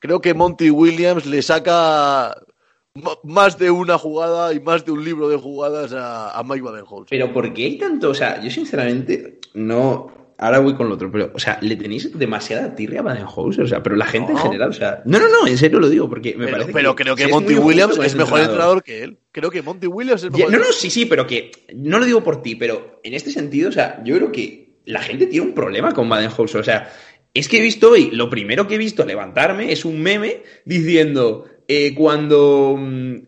[0.00, 2.36] creo que Monty Williams le saca
[3.22, 7.06] más de una jugada y más de un libro de jugadas a, a Mike Badenholzer.
[7.10, 8.10] Pero ¿por qué hay tanto?
[8.10, 12.16] O sea, yo sinceramente no ahora voy con lo otro, pero, o sea, le tenéis
[12.18, 15.28] demasiada tirria a Badenhauser, o sea, pero la gente en general, o sea, no, no,
[15.28, 18.14] no, en serio lo digo, porque me pero, parece pero creo que Monty Williams es
[18.14, 18.82] mejor entrenador.
[18.82, 19.18] que él.
[19.32, 20.52] Creo que Monty Williams es mejor.
[20.52, 23.68] no, no, sí, sí, pero que, no lo digo por ti, pero en este sentido,
[23.68, 26.90] o sea, yo creo que la gente tiene un problema con Badenhauser, o sea,
[27.32, 31.46] es que he visto hoy, lo primero que he visto levantarme es un meme diciendo,
[31.66, 32.78] eh, cuando,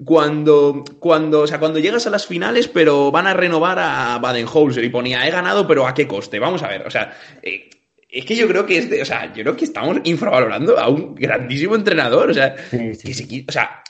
[0.05, 4.85] cuando, cuando, o sea, cuando llegas a las finales, pero van a renovar a Baden-Holzer
[4.85, 6.39] y ponía, he ganado, pero ¿a qué coste?
[6.39, 7.71] Vamos a ver, o sea, eh,
[8.09, 11.15] es que yo creo que este, o sea, yo creo que estamos infravalorando a un
[11.15, 13.83] grandísimo entrenador, o sea, que se, o sea,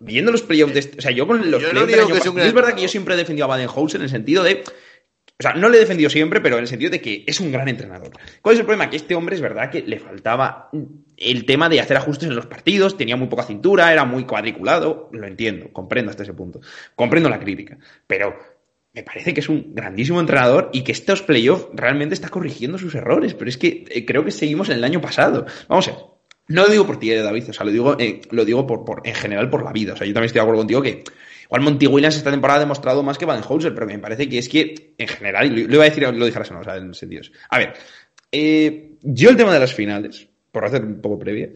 [0.00, 3.14] viendo los playoffs, este, o sea, yo con los playoffs, es verdad que yo siempre
[3.14, 4.64] he defendido a Baden-Holzer en el sentido de
[5.40, 7.50] o sea, no le he defendido siempre, pero en el sentido de que es un
[7.50, 8.10] gran entrenador.
[8.42, 8.90] ¿Cuál es el problema?
[8.90, 10.68] Que este hombre es verdad que le faltaba
[11.16, 15.08] el tema de hacer ajustes en los partidos, tenía muy poca cintura, era muy cuadriculado,
[15.12, 16.60] lo entiendo, comprendo hasta ese punto,
[16.94, 18.36] comprendo la crítica, pero
[18.92, 22.94] me parece que es un grandísimo entrenador y que estos playoffs realmente está corrigiendo sus
[22.94, 25.46] errores, pero es que eh, creo que seguimos en el año pasado.
[25.68, 26.00] Vamos a ver,
[26.48, 28.84] no lo digo por ti, eh, David, o sea, lo digo, eh, lo digo por,
[28.84, 29.94] por, en general por la vida.
[29.94, 31.04] O sea, yo también estoy de acuerdo contigo que
[31.50, 34.48] Igual Monty Williams esta temporada ha demostrado más que Badenholzer, pero me parece que es
[34.48, 37.32] que, en general, y lo iba a decir, lo dije a o sea, en sentidos.
[37.48, 37.74] A ver,
[38.30, 41.50] eh, yo el tema de las finales, por hacer un poco previa,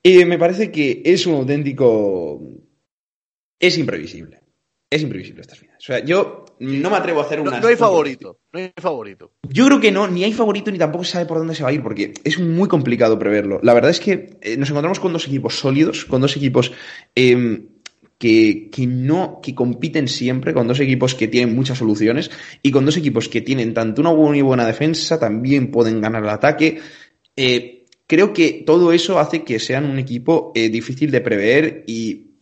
[0.00, 2.40] eh, me parece que es un auténtico...
[3.58, 4.38] Es imprevisible.
[4.88, 5.82] Es imprevisible estas finales.
[5.82, 7.58] O sea, yo no me atrevo a hacer una...
[7.58, 9.32] No, hay favorito, no hay favorito.
[9.48, 11.70] Yo creo que no, ni hay favorito ni tampoco se sabe por dónde se va
[11.70, 13.58] a ir, porque es muy complicado preverlo.
[13.64, 16.72] La verdad es que eh, nos encontramos con dos equipos sólidos, con dos equipos
[18.22, 22.30] que, que, no, que compiten siempre con dos equipos que tienen muchas soluciones
[22.62, 26.28] y con dos equipos que tienen tanto una buena buena defensa, también pueden ganar el
[26.28, 26.78] ataque.
[27.34, 32.36] Eh, creo que todo eso hace que sean un equipo eh, difícil de prever y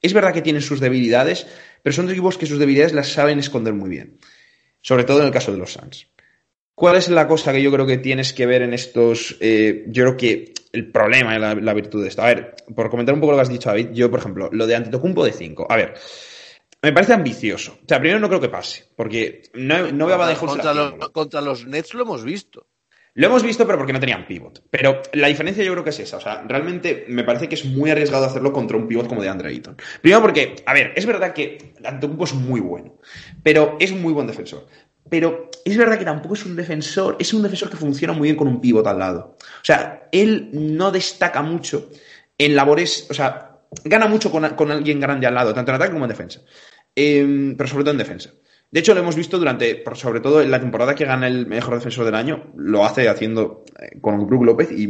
[0.00, 1.46] es verdad que tienen sus debilidades,
[1.82, 4.16] pero son dos equipos que sus debilidades las saben esconder muy bien.
[4.80, 6.08] Sobre todo en el caso de los Suns.
[6.74, 9.36] ¿Cuál es la cosa que yo creo que tienes que ver en estos?
[9.40, 12.22] Eh, yo creo que el problema y la, virtud de esto.
[12.22, 14.66] A ver, por comentar un poco lo que has dicho, David, yo, por ejemplo, lo
[14.66, 15.66] de Antetokounmpo de 5.
[15.68, 15.94] A ver,
[16.82, 17.78] me parece ambicioso.
[17.82, 21.40] O sea, primero no creo que pase, porque no, no veo a contra, los, contra
[21.40, 22.66] los Nets lo hemos visto.
[23.14, 24.62] Lo hemos visto, pero porque no tenían pivot.
[24.68, 26.18] Pero la diferencia yo creo que es esa.
[26.18, 29.30] O sea, realmente me parece que es muy arriesgado hacerlo contra un pivot como de
[29.30, 29.74] Andre Ayton.
[30.02, 32.98] Primero porque, a ver, es verdad que Antetokounmpo es muy bueno,
[33.42, 34.66] pero es un muy buen defensor.
[35.08, 38.36] Pero es verdad que tampoco es un defensor, es un defensor que funciona muy bien
[38.36, 39.36] con un pívot al lado.
[39.40, 41.90] O sea, él no destaca mucho
[42.38, 46.04] en labores, o sea, gana mucho con, alguien grande al lado, tanto en ataque como
[46.04, 46.40] en defensa.
[46.94, 48.30] Em, pero sobre todo en defensa.
[48.70, 51.74] De hecho, lo hemos visto durante, sobre todo en la temporada que gana el mejor
[51.74, 54.88] defensor del año, lo hace haciendo eh, con Brook López y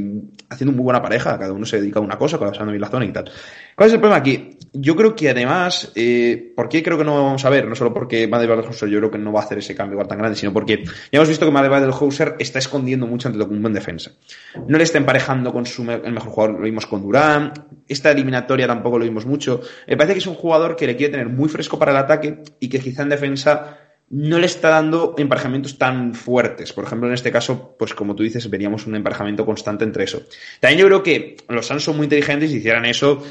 [0.49, 1.39] haciendo muy buena pareja.
[1.39, 3.31] Cada uno se dedica a una cosa, bien la zona y tal.
[3.77, 4.57] ¿Cuál es el problema aquí?
[4.73, 7.69] Yo creo que además, eh, ¿por qué creo que no vamos a ver?
[7.69, 10.17] No solo porque Madre Hauser yo creo que no va a hacer ese cambio tan
[10.17, 13.75] grande, sino porque ya hemos visto que Madre Hauser está escondiendo mucho ante Tocumbo en
[13.75, 14.13] defensa.
[14.67, 17.53] No le está emparejando con su, el mejor jugador, lo vimos con Durán.
[17.87, 19.61] Esta eliminatoria tampoco lo vimos mucho.
[19.87, 22.43] Me parece que es un jugador que le quiere tener muy fresco para el ataque
[22.59, 26.73] y que quizá en defensa no le está dando emparejamientos tan fuertes.
[26.73, 30.23] Por ejemplo, en este caso, pues como tú dices, veríamos un emparejamiento constante entre eso.
[30.61, 33.23] También yo creo que los Suns son muy inteligentes y si hicieran eso,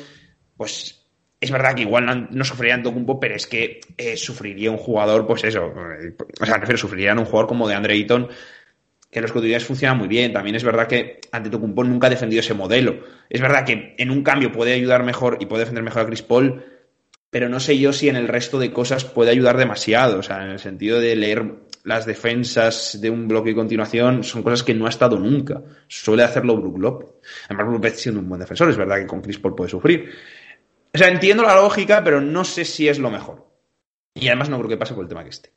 [0.58, 1.06] pues
[1.40, 5.44] es verdad que igual no, sufrirían Tocumpo, pero es que eh, sufriría un jugador, pues
[5.44, 8.30] eso, eh, o sea, prefiero sufrirían un jugador como de Andre Eaton,
[9.12, 10.34] que los continuidades funcionan muy bien.
[10.34, 13.04] También es verdad que ante Tocumpo nunca ha defendido ese modelo.
[13.30, 16.22] Es verdad que en un cambio puede ayudar mejor y puede defender mejor a Chris
[16.22, 16.66] Paul,
[17.30, 20.20] pero no sé yo si en el resto de cosas puede ayudar demasiado.
[20.20, 21.46] O sea, en el sentido de leer
[21.86, 25.62] las defensas de un bloque y continuación son cosas que no ha estado nunca.
[25.88, 27.06] Suele hacerlo Brook.
[27.46, 30.12] Además, Brook Lopez siendo un buen defensor, es verdad que con Chris Paul puede sufrir.
[30.96, 33.46] O sea, entiendo la lógica, pero no sé si es lo mejor.
[34.14, 35.52] Y además no creo que pase por el tema que esté.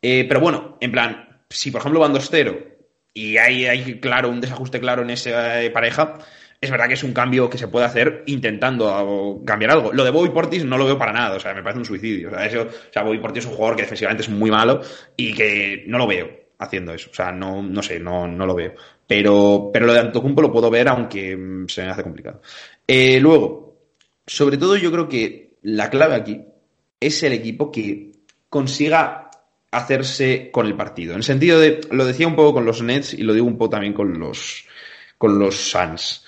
[0.00, 2.64] Eh, pero bueno, en plan, si por ejemplo van 2-0
[3.12, 6.14] y hay, hay, claro, un desajuste claro en esa eh, pareja,
[6.58, 9.92] es verdad que es un cambio que se puede hacer intentando cambiar algo.
[9.92, 12.28] Lo de Bobby Portis no lo veo para nada, o sea, me parece un suicidio.
[12.28, 14.80] O sea, eso, o Bobby Portis es un jugador que defensivamente es muy malo
[15.18, 16.30] y que no lo veo
[16.60, 17.10] haciendo eso.
[17.10, 18.72] O sea, no, no sé, no, no lo veo.
[19.06, 22.40] Pero, pero lo de Antocumpo lo puedo ver, aunque mm, se me hace complicado.
[22.86, 23.67] Eh, luego,
[24.28, 26.42] sobre todo yo creo que la clave aquí
[27.00, 28.12] es el equipo que
[28.48, 29.30] consiga
[29.70, 31.12] hacerse con el partido.
[31.12, 33.58] En el sentido de, lo decía un poco con los Nets y lo digo un
[33.58, 34.64] poco también con los,
[35.16, 36.24] con los Suns.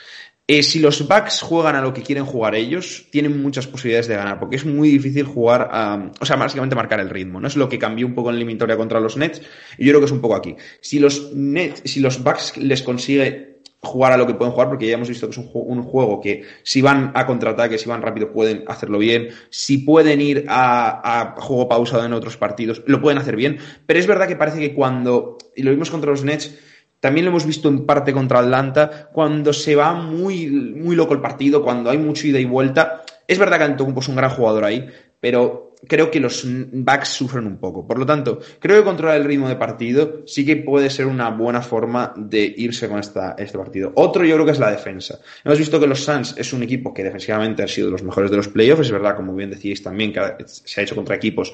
[0.47, 4.17] Eh, si los Bucks juegan a lo que quieren jugar ellos, tienen muchas posibilidades de
[4.17, 7.47] ganar, porque es muy difícil jugar a, o sea, básicamente marcar el ritmo, ¿no?
[7.47, 9.43] Es lo que cambió un poco en la eliminatoria contra los Nets,
[9.79, 10.57] y yo creo que es un poco aquí.
[10.81, 13.50] Si los Nets, si los Bucks les consigue
[13.83, 16.21] jugar a lo que pueden jugar, porque ya hemos visto que es un, un juego
[16.21, 19.29] que si van a contraataque, si van rápido, pueden hacerlo bien.
[19.49, 23.59] Si pueden ir a, a, juego pausado en otros partidos, lo pueden hacer bien.
[23.87, 26.59] Pero es verdad que parece que cuando, y lo vimos contra los Nets,
[27.01, 31.21] también lo hemos visto en parte contra Atlanta, cuando se va muy, muy loco el
[31.23, 33.05] partido, cuando hay mucho ida y vuelta.
[33.27, 34.87] Es verdad que Antetokounmpo es un gran jugador ahí,
[35.19, 37.87] pero creo que los backs sufren un poco.
[37.87, 41.31] Por lo tanto, creo que controlar el ritmo de partido sí que puede ser una
[41.31, 43.93] buena forma de irse con esta, este partido.
[43.95, 45.21] Otro yo creo que es la defensa.
[45.45, 48.31] Hemos visto que los Suns es un equipo que defensivamente ha sido de los mejores
[48.31, 48.87] de los playoffs.
[48.87, 51.53] Es verdad, como bien decíais también, que se ha hecho contra equipos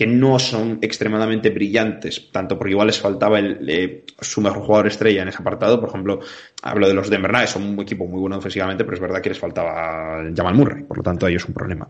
[0.00, 4.86] que no son extremadamente brillantes, tanto porque igual les faltaba el, eh, su mejor jugador
[4.86, 5.78] estrella en ese apartado.
[5.78, 6.20] Por ejemplo,
[6.62, 9.28] hablo de los Denver Nuggets, son un equipo muy bueno defensivamente, pero es verdad que
[9.28, 11.86] les faltaba Jamal Murray, por lo tanto, ahí es un problema.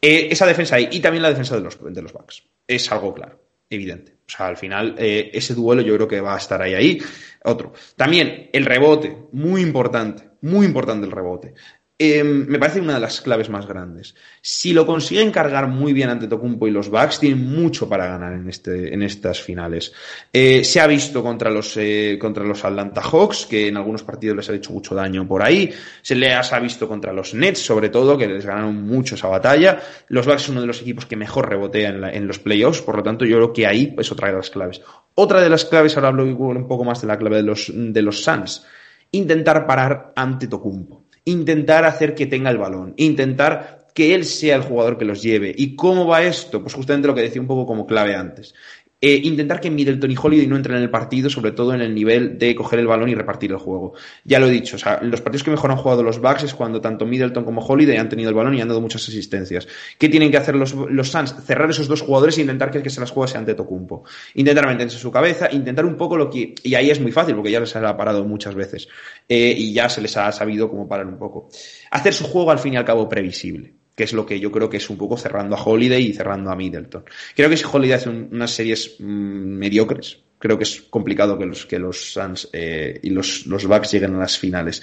[0.00, 2.42] Eh, esa defensa ahí y también la defensa de los, de los Bucks.
[2.66, 3.40] Es algo claro,
[3.70, 4.12] evidente.
[4.26, 6.98] O sea, al final, eh, ese duelo yo creo que va a estar ahí, ahí.
[7.44, 7.72] Otro.
[7.94, 11.54] También el rebote, muy importante, muy importante el rebote.
[11.98, 14.14] Em, me parece una de las claves más grandes.
[14.42, 18.34] Si lo consiguen cargar muy bien ante Tocumpo y los Bucks, tienen mucho para ganar
[18.34, 19.94] en, este, en estas finales.
[20.30, 24.36] Eh, se ha visto contra los, eh, contra los Atlanta Hawks, que en algunos partidos
[24.36, 25.72] les ha hecho mucho daño por ahí.
[26.02, 29.80] Se les ha visto contra los Nets, sobre todo, que les ganaron mucho esa batalla.
[30.08, 32.96] Los Bucks son uno de los equipos que mejor rebotea en, en los playoffs, por
[32.96, 34.82] lo tanto, yo creo que ahí es otra de las claves.
[35.14, 38.02] Otra de las claves, ahora hablo un poco más de la clave de los, de
[38.02, 38.66] los Suns,
[39.12, 44.62] intentar parar ante Tocumpo intentar hacer que tenga el balón, intentar que él sea el
[44.62, 45.54] jugador que los lleve.
[45.56, 46.62] ¿Y cómo va esto?
[46.62, 48.54] Pues justamente lo que decía un poco como clave antes.
[48.98, 51.94] Eh, intentar que Middleton y Holiday no entren en el partido, sobre todo en el
[51.94, 53.92] nivel de coger el balón y repartir el juego.
[54.24, 56.54] Ya lo he dicho, o sea, los partidos que mejor han jugado los Bucks es
[56.54, 59.68] cuando tanto Middleton como Holiday han tenido el balón y han dado muchas asistencias.
[59.98, 61.34] ¿Qué tienen que hacer los, los Suns?
[61.44, 64.04] Cerrar esos dos jugadores e intentar que que se las juegue sea ante Tocumpo.
[64.34, 66.54] Intentar meterse su cabeza, intentar un poco lo que...
[66.62, 68.88] Y ahí es muy fácil, porque ya les ha parado muchas veces.
[69.28, 71.48] Eh, y ya se les ha sabido cómo parar un poco.
[71.90, 74.70] Hacer su juego al fin y al cabo previsible que es lo que yo creo
[74.70, 77.04] que es un poco cerrando a Holiday y cerrando a Middleton.
[77.34, 81.66] Creo que si Holiday hace unas series mm, mediocres, creo que es complicado que los,
[81.66, 84.82] que los Suns eh, y los, los Bucks lleguen a las finales.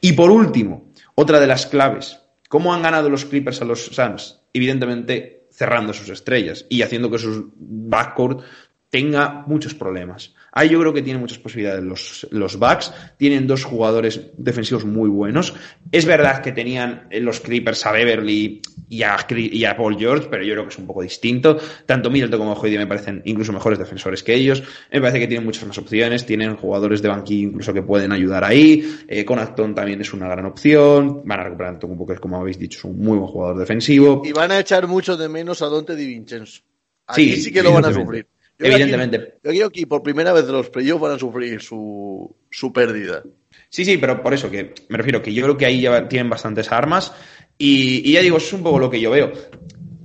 [0.00, 4.40] Y por último, otra de las claves, ¿cómo han ganado los Clippers a los Suns?
[4.54, 8.42] Evidentemente cerrando sus estrellas y haciendo que sus backcourt
[8.88, 10.34] tenga muchos problemas.
[10.56, 12.92] Ahí yo creo que tienen muchas posibilidades los, los Bucks.
[13.16, 15.52] Tienen dos jugadores defensivos muy buenos.
[15.90, 20.44] Es verdad que tenían los Creepers a Beverly y a, y a Paul George, pero
[20.44, 21.58] yo creo que es un poco distinto.
[21.86, 24.62] Tanto Middleton como Hoyde me parecen incluso mejores defensores que ellos.
[24.92, 26.24] Me parece que tienen muchas más opciones.
[26.24, 28.98] Tienen jugadores de banquillo incluso que pueden ayudar ahí.
[29.08, 31.22] Eh, Conacton también es una gran opción.
[31.24, 34.22] Van a recuperar un poco, que como habéis dicho, es un muy buen jugador defensivo.
[34.24, 36.62] Y van a echar mucho de menos a Dante Di Vincenzo.
[37.08, 38.28] Aquí sí, sí que lo van a sufrir.
[38.58, 39.34] Evidentemente.
[39.42, 43.22] yo creo que por primera vez los playoffs van a sufrir su, su pérdida.
[43.68, 46.30] Sí, sí, pero por eso que me refiero que yo creo que ahí ya tienen
[46.30, 47.12] bastantes armas
[47.58, 49.32] y, ya digo, es un poco lo que yo veo.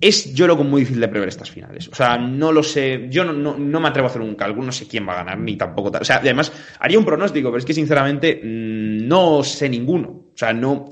[0.01, 1.87] Es yo lo que muy difícil de prever estas finales.
[1.89, 3.07] O sea, no lo sé.
[3.09, 5.17] Yo no, no, no, me atrevo a hacer un cálculo, no sé quién va a
[5.17, 6.01] ganar, ni tampoco tal.
[6.01, 10.09] O sea, además, haría un pronóstico, pero es que sinceramente mm, no sé ninguno.
[10.33, 10.89] O sea, no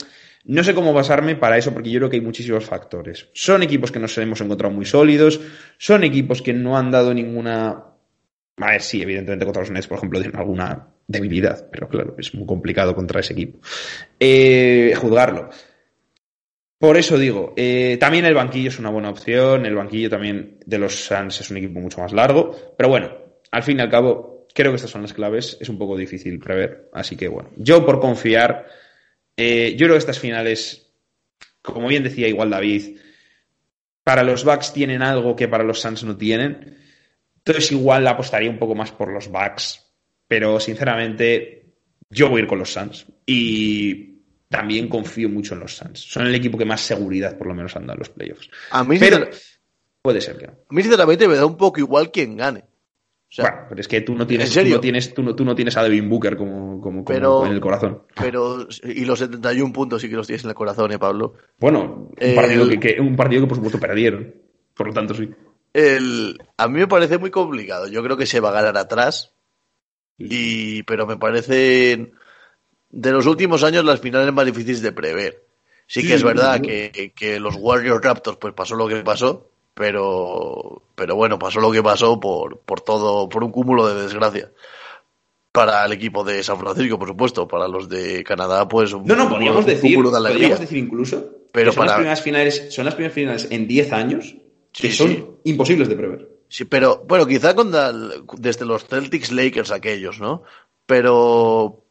[0.48, 3.28] No sé cómo basarme para eso porque yo creo que hay muchísimos factores.
[3.34, 5.42] Son equipos que nos hemos encontrado muy sólidos,
[5.78, 7.84] son equipos que no han dado ninguna...
[8.60, 12.34] A ver, sí, evidentemente contra los Nets, por ejemplo, tienen alguna debilidad, pero claro, es
[12.34, 13.60] muy complicado contra ese equipo.
[14.20, 15.50] Eh, juzgarlo.
[16.80, 20.78] Por eso digo, eh, también el banquillo es una buena opción, el banquillo también de
[20.78, 23.12] los Suns es un equipo mucho más largo, pero bueno,
[23.52, 26.40] al fin y al cabo, creo que estas son las claves, es un poco difícil
[26.40, 28.68] prever, así que bueno, yo por confiar,
[29.38, 30.92] eh, yo creo que estas finales,
[31.62, 32.98] como bien decía igual David,
[34.04, 36.78] para los Bucks tienen algo que para los Suns no tienen,
[37.38, 39.86] entonces igual la apostaría un poco más por los Bucks,
[40.28, 41.76] pero sinceramente
[42.10, 44.18] yo voy a ir con los Suns y
[44.50, 46.00] también confío mucho en los Suns.
[46.00, 48.50] Son el equipo que más seguridad, por lo menos, anda en los playoffs.
[48.72, 49.30] A mí, Pero
[50.02, 50.54] puede ser que no.
[50.54, 52.64] a mí sinceramente me da un poco igual quien gane.
[53.44, 54.72] Sea, bueno, pero es que tú no tienes, ¿en serio?
[54.72, 57.46] Tú no tienes, tú no, tú no tienes a Devin Booker como, como, como Pero-
[57.46, 58.02] en el corazón.
[58.16, 61.34] pero y los 71 puntos sí que los tienes en el corazón, eh, Pablo.
[61.60, 64.34] Bueno, un, El- partido que, que- un partido que por supuesto perdieron.
[64.74, 65.30] Por lo tanto, sí.
[65.74, 67.88] El, a mí me parece muy complicado.
[67.88, 69.34] Yo creo que se va a ganar atrás.
[70.18, 72.14] Y, pero me parecen
[72.90, 75.44] de los últimos años las finales más difíciles de prever.
[75.86, 80.82] Sí, que es verdad que, que los Warriors Raptors pues pasó lo que pasó, pero,
[80.96, 84.52] pero bueno, pasó lo que pasó por, por todo, por un cúmulo de desgracia.
[85.52, 89.16] Para el equipo de San Francisco, por supuesto, para los de Canadá, pues un, No,
[89.16, 90.38] no, podríamos un decir, cúmulo de alegría.
[90.50, 93.94] podríamos decir incluso Pero que son, las primeras finales, son las primeras finales en 10
[93.94, 94.36] años
[94.74, 95.26] que Sí, son sí.
[95.46, 96.30] imposibles de prever.
[96.50, 97.72] Sí, pero bueno, quizá con
[98.38, 100.44] desde los Celtics Lakers aquellos, ¿no?
[100.86, 101.84] Pero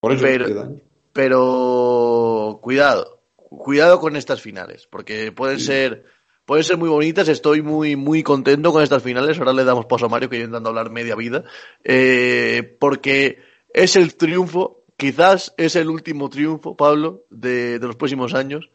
[0.00, 0.72] Por eso Pero-
[1.12, 6.04] pero cuidado, cuidado con estas finales, porque pueden ser
[6.44, 10.06] pueden ser muy bonitas, estoy muy muy contento con estas finales, ahora le damos paso
[10.06, 11.44] a Mario que yo intentando hablar media vida,
[11.82, 13.38] eh, porque
[13.72, 18.70] es el triunfo, quizás es el último triunfo, Pablo, de, de los próximos años,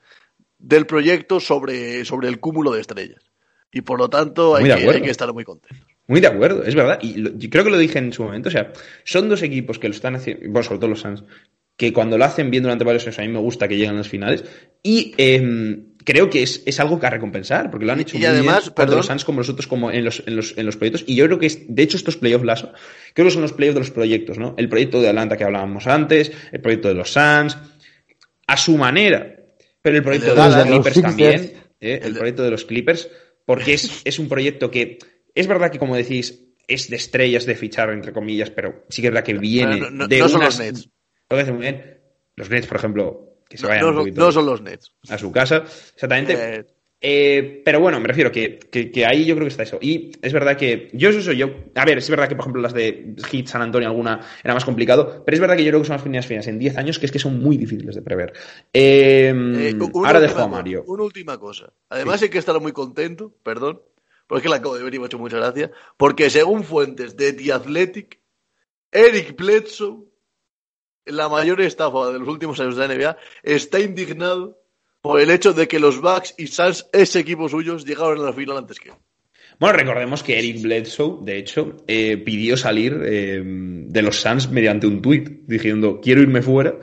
[0.58, 3.24] del proyecto sobre, sobre el cúmulo de estrellas.
[3.72, 4.92] Y por lo tanto hay que, acuerdo.
[4.94, 5.88] hay que estar muy contentos.
[6.08, 6.98] Muy de acuerdo, es verdad.
[7.04, 8.50] Y lo- creo que lo dije en su momento.
[8.50, 11.24] O sea, son dos equipos que lo están haciendo, bueno, sobre todo los Suns,
[11.78, 13.98] que cuando lo hacen bien durante varios años, a mí me gusta que lleguen a
[14.00, 14.44] las finales.
[14.82, 18.20] Y em, creo que es, es algo que a recompensar, porque lo han hecho y
[18.20, 20.66] muy además, bien, tanto los Suns como los otros como en los, en los, en
[20.66, 21.04] los proyectos.
[21.08, 22.72] Y yo creo que, es, de hecho, estos playoffs, Lasso,
[23.14, 24.56] creo que son los playoffs de los proyectos, ¿no?
[24.58, 27.58] El proyecto de Atlanta que hablábamos antes, el proyecto de los Suns,
[28.48, 29.36] a su manera.
[29.82, 31.54] Pero el proyecto de de, los Clippers los también.
[31.80, 32.00] ¿eh?
[32.00, 33.10] el El de- proyecto de los Clippers,
[33.46, 34.98] porque es, es un proyecto que
[35.36, 39.08] es verdad que, como decís, es de estrellas de fichar, entre comillas, pero sí que
[39.08, 40.90] es verdad que viene no, no- de no son unas- los Nets.
[41.30, 42.00] Lo que hace muy bien.
[42.36, 44.62] Los Nets, por ejemplo, que se No, vayan no un son- poquito no son los
[44.62, 44.94] Nets.
[45.10, 45.58] a su casa.
[45.94, 46.34] Exactamente.
[46.60, 46.66] Eh,
[47.02, 49.78] Eh, pero bueno, me refiero que, que, que ahí yo creo que está eso.
[49.82, 51.50] Y es verdad que yo eso soy yo.
[51.76, 54.66] A ver, es verdad que, por ejemplo, las de Heat, San Antonio, alguna era más
[54.66, 55.24] complicado.
[55.26, 57.06] Pero es verdad que yo creo que son las primeras finales en 10 años que
[57.06, 58.34] es que son muy difíciles de prever.
[58.74, 60.84] Eh, Eh, ahora dejo a Mario.
[60.88, 61.72] Una última cosa.
[61.88, 63.82] Además hay que estar muy contento, perdón,
[64.28, 67.32] porque la acabo de ver y me ha hecho mucha gracia, porque según fuentes de
[67.32, 68.20] The Athletic,
[68.92, 70.04] Eric Bledsoe,
[71.10, 74.58] la mayor estafa de los últimos años de la NBA, está indignado
[75.02, 78.34] por el hecho de que los Bucks y Suns, ese equipo suyos, llegaron a la
[78.34, 78.96] final antes que él.
[79.60, 84.88] Bueno, recordemos que Eric Bledsoe, de hecho, eh, pidió salir eh, de los Suns mediante
[84.88, 86.76] un tuit diciendo quiero irme fuera.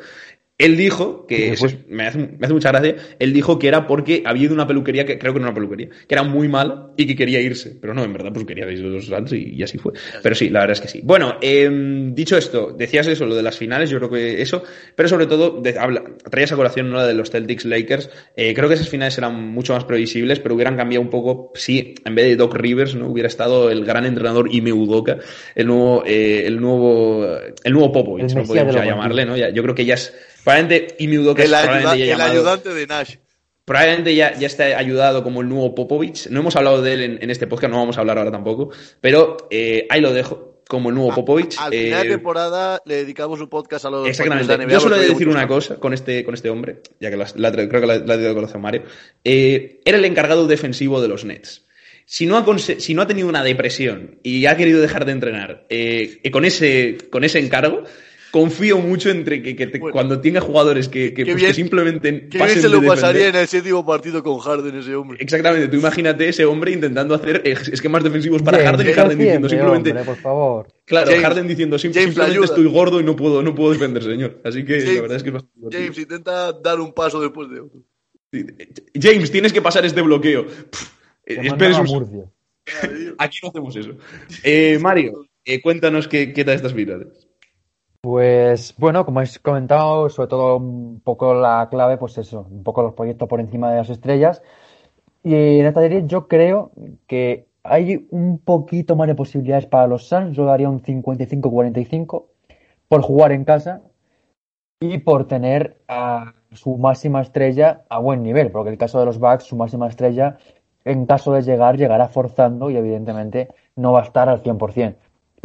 [0.58, 2.96] Él dijo que después- es- me, hace, me hace mucha gracia.
[3.18, 5.50] Él dijo que era porque había ido a una peluquería que creo que no era
[5.50, 7.76] una peluquería, que era muy mala y que quería irse.
[7.78, 9.92] Pero no, en verdad, pues quería irse de los Suns y, y así fue.
[10.22, 11.00] Pero sí, la verdad es que sí.
[11.04, 11.68] Bueno, eh,
[12.14, 14.62] dicho esto, decías eso, lo de las finales, yo creo que eso,
[14.94, 16.96] pero sobre todo, de- habla, traías a colación ¿no?
[16.96, 18.08] la de los Celtics Lakers.
[18.34, 21.96] Eh, creo que esas finales eran mucho más previsibles, pero hubieran cambiado un poco si
[22.02, 25.18] en vez de Doc Rivers no hubiera estado el gran entrenador Ime Udoka,
[25.54, 27.26] el nuevo, eh, el nuevo,
[27.62, 29.36] el nuevo Popovich, El no de ya llamarle, ¿no?
[29.36, 30.14] Ya- yo creo que ya es,
[30.46, 30.94] probablemente
[31.42, 33.14] es El, ayuda- el llamado- ayudante de Nash.
[33.64, 36.28] Probablemente ya, ya está ayudado como el nuevo Popovich.
[36.28, 38.70] No hemos hablado de él en, en este podcast, no vamos a hablar ahora tampoco.
[39.00, 41.56] Pero eh, ahí lo dejo, como el nuevo Popovich.
[41.58, 44.52] Al final de Eh, temporada le dedicamos un podcast a los Exactamente.
[44.52, 46.80] de la NBA Yo solo he de decir una cosa con este, con este hombre,
[47.00, 48.84] ya que la, la- creo que la, la tenido conocer Mario.
[49.24, 51.64] Eh, era el encargado defensivo de los Nets.
[52.08, 52.44] Si no, ha
[52.78, 56.98] si no ha tenido una depresión y ha querido dejar de entrenar eh, con, ese,
[57.10, 57.82] con ese encargo,
[58.30, 59.92] confío mucho entre que, que te- Bueno.
[59.92, 63.28] cuando tenga jugadores que, que, pues, bien- que simplemente Que pasen bien se lo pasaría
[63.28, 65.18] en el séptimo partido con Harden ese hombre.
[65.20, 69.48] Exactamente, tú imagínate ese hombre intentando hacer esquemas defensivos para James, Harden y Harden diciendo
[69.48, 70.68] siempre, simplemente, hombre, por favor.
[70.84, 72.44] claro, James, Harden diciendo "Sim- simplemente ayuda".
[72.46, 74.40] estoy gordo y no puedo, no puedo defender, señor.
[74.44, 75.82] Así que James, la verdad es que es bastante divertido.
[75.82, 77.80] James intenta dar un paso después de otro.
[79.00, 80.46] James, tienes que pasar este bloqueo.
[81.28, 82.30] A un-.
[83.18, 83.92] Aquí no hacemos eso.
[84.42, 87.25] Eh, Mario, eh, cuéntanos qué, qué tal estas finales.
[88.06, 92.82] Pues bueno, como habéis comentado, sobre todo un poco la clave, pues eso, un poco
[92.82, 94.44] los proyectos por encima de las estrellas.
[95.24, 96.70] Y en esta serie yo creo
[97.08, 102.26] que hay un poquito más de posibilidades para los Suns, yo daría un 55-45
[102.86, 103.82] por jugar en casa
[104.78, 109.06] y por tener a su máxima estrella a buen nivel, porque en el caso de
[109.06, 110.38] los Bucks, su máxima estrella,
[110.84, 114.94] en caso de llegar, llegará forzando y evidentemente no va a estar al 100%.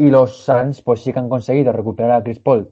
[0.01, 2.71] Y los Suns, pues sí que han conseguido recuperar a Chris Paul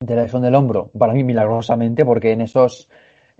[0.00, 2.90] de la lesión del hombro, para mí milagrosamente, porque en esos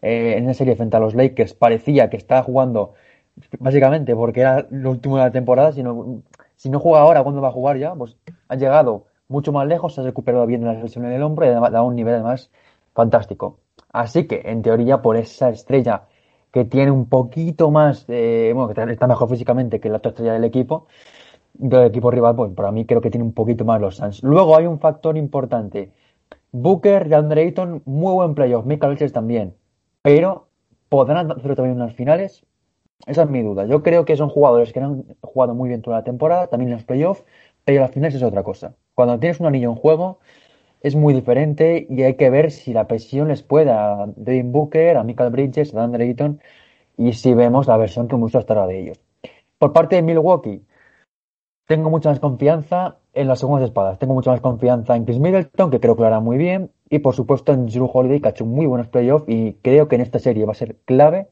[0.01, 2.95] eh, en esa serie frente a los Lakers parecía que estaba jugando
[3.59, 6.23] básicamente porque era lo último de la temporada, sino
[6.57, 7.95] si no juega ahora, ¿cuándo va a jugar ya?
[7.95, 8.17] Pues
[8.49, 11.45] ha llegado mucho más lejos, se ha recuperado bien de la lesión en el hombro
[11.45, 12.51] y ha dado un nivel además
[12.95, 13.59] fantástico.
[13.93, 16.05] Así que, en teoría, por esa estrella
[16.51, 20.33] que tiene un poquito más, eh, bueno, que está mejor físicamente que la otra estrella
[20.33, 20.87] del equipo,
[21.55, 24.23] del equipo rival, pues para mí creo que tiene un poquito más los Suns.
[24.23, 25.91] Luego hay un factor importante.
[26.53, 28.67] Booker y Andre Ayton, muy buen playoff.
[28.67, 29.55] Michael Bridges también.
[30.03, 30.49] Pero,
[30.89, 32.45] ¿podrán hacerlo también en las finales?
[33.07, 33.67] Esa es mi duda.
[33.67, 36.77] Yo creo que son jugadores que han jugado muy bien toda la temporada, también en
[36.77, 37.25] los playoffs,
[37.65, 38.75] pero las finales es otra cosa.
[38.95, 40.21] Cuando tienes un anillo en juego,
[40.81, 44.97] es muy diferente y hay que ver si la presión les puede a Devin Booker,
[44.97, 46.41] a Michael Bridges, a Dan Drayton
[46.97, 49.01] y si vemos la versión que mucho estará de ellos.
[49.59, 50.63] Por parte de Milwaukee,
[51.67, 53.99] tengo mucha más confianza en las segundas espadas.
[53.99, 56.71] Tengo mucha más confianza en Chris Middleton, que creo que lo hará muy bien.
[56.91, 59.25] Y por supuesto en Drew Holiday, que ha hecho muy buenos playoffs.
[59.29, 61.29] Y creo que en esta serie va a ser clave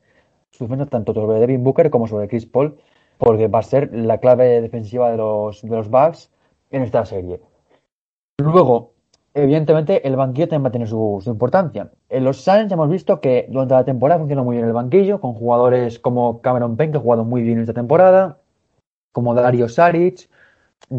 [0.52, 2.78] su defensa tanto sobre Devin Booker como sobre Chris Paul,
[3.18, 6.30] porque va a ser la clave defensiva de los, de los Bucks
[6.70, 7.40] en esta serie.
[8.38, 8.92] Luego,
[9.34, 11.90] evidentemente, el banquillo también va a tener su, importancia.
[12.08, 15.34] En los Suns hemos visto que durante la temporada funciona muy bien el banquillo, con
[15.34, 18.38] jugadores como Cameron Payne, que ha jugado muy bien esta temporada,
[19.12, 20.28] como Dario Saric,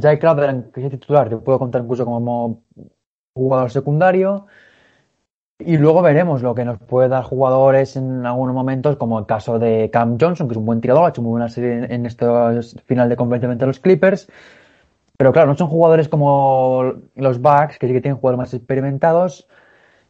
[0.01, 2.63] Jay Crowder, que es titular, que puedo contar incluso como
[3.35, 4.45] jugador secundario.
[5.59, 9.59] Y luego veremos lo que nos puede dar jugadores en algunos momentos, como el caso
[9.59, 12.25] de Cam Johnson, que es un buen tirador, ha hecho muy buena serie en este
[12.85, 14.27] final de completamente los Clippers.
[15.17, 19.47] Pero claro, no son jugadores como los Bucks, que sí que tienen jugadores más experimentados,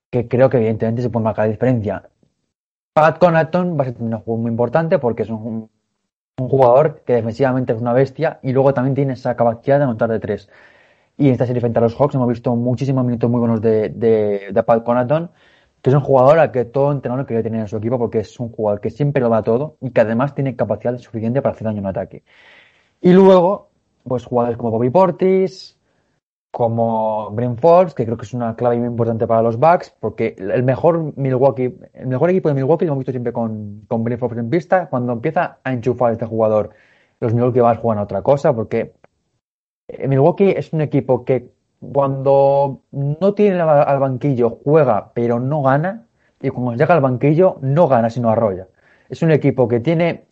[0.09, 2.09] que creo que evidentemente se puede marcar la diferencia.
[2.93, 5.69] Pat Connaughton va a ser un juego muy importante porque es un
[6.37, 10.09] un jugador que defensivamente es una bestia y luego también tiene esa capacidad de anotar
[10.09, 10.49] de tres.
[11.17, 13.89] Y en esta serie frente a los Hawks hemos visto muchísimos minutos muy buenos de,
[13.89, 15.29] de, de Pat Conaton,
[15.81, 18.39] que es un jugador al que todo entrenador quiere tener en su equipo porque es
[18.39, 21.65] un jugador que siempre lo da todo y que además tiene capacidad suficiente para hacer
[21.65, 22.23] daño en ataque.
[23.01, 23.69] Y luego,
[24.03, 25.77] pues jugadores como Bobby Portis,
[26.53, 30.35] como Bryn Forbes, que creo que es una clave muy importante para los Bucks, porque
[30.37, 34.37] el mejor Milwaukee, el mejor equipo de Milwaukee lo hemos visto siempre con, con Forbes
[34.37, 36.69] en pista, cuando empieza a enchufar este jugador,
[37.21, 38.93] los Milwaukee Bucks juegan a otra cosa, porque
[39.87, 41.49] eh, Milwaukee es un equipo que
[41.91, 46.05] cuando no tiene al banquillo juega, pero no gana,
[46.39, 48.67] y cuando llega al banquillo no gana, sino arrolla.
[49.09, 50.25] Es un equipo que tiene,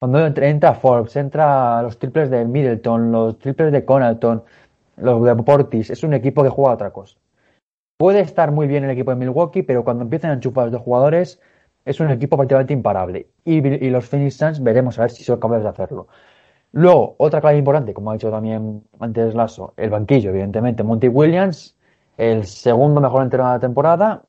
[0.00, 4.42] cuando entra Forbes, entra los triples de Middleton, los triples de Connaughton,
[4.96, 7.16] los de Portis, es un equipo que juega a otra cosa.
[7.96, 10.72] Puede estar muy bien el equipo de Milwaukee, pero cuando empiezan a enchufar a los
[10.72, 11.40] dos jugadores,
[11.84, 13.28] es un equipo prácticamente imparable.
[13.44, 16.08] Y, los Phoenix Suns veremos a ver si son capaces de hacerlo.
[16.72, 20.82] Luego, otra clave importante, como ha dicho también antes Lasso, el banquillo, evidentemente.
[20.82, 21.76] Monty Williams,
[22.16, 24.22] el segundo mejor entrenador de la temporada,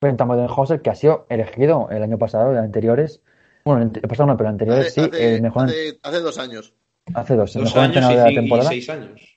[0.00, 3.20] frente a Modern Hauser, que ha sido elegido el año pasado, de anteriores.
[3.66, 5.68] Bueno, el pasado no, pero anteriores sí, el mejor.
[6.02, 6.72] Hace, dos años.
[7.12, 8.68] Hace dos, el mejor entrenador de la temporada.
[8.70, 9.33] seis años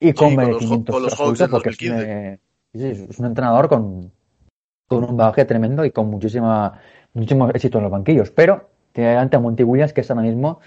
[0.00, 1.16] y con merecimientos
[1.50, 4.12] porque es un, entrenador con,
[4.86, 6.80] con, un bagaje tremendo y con muchísima,
[7.14, 8.30] muchísimo éxito en los banquillos.
[8.30, 10.60] Pero tiene delante a Monty Williams, que es ahora mismo,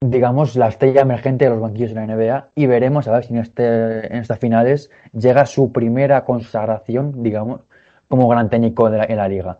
[0.00, 2.50] digamos, la estrella emergente de los banquillos de la NBA.
[2.54, 7.62] Y veremos a ver si en, este, en estas finales llega su primera consagración, digamos,
[8.08, 9.58] como gran técnico de en la liga.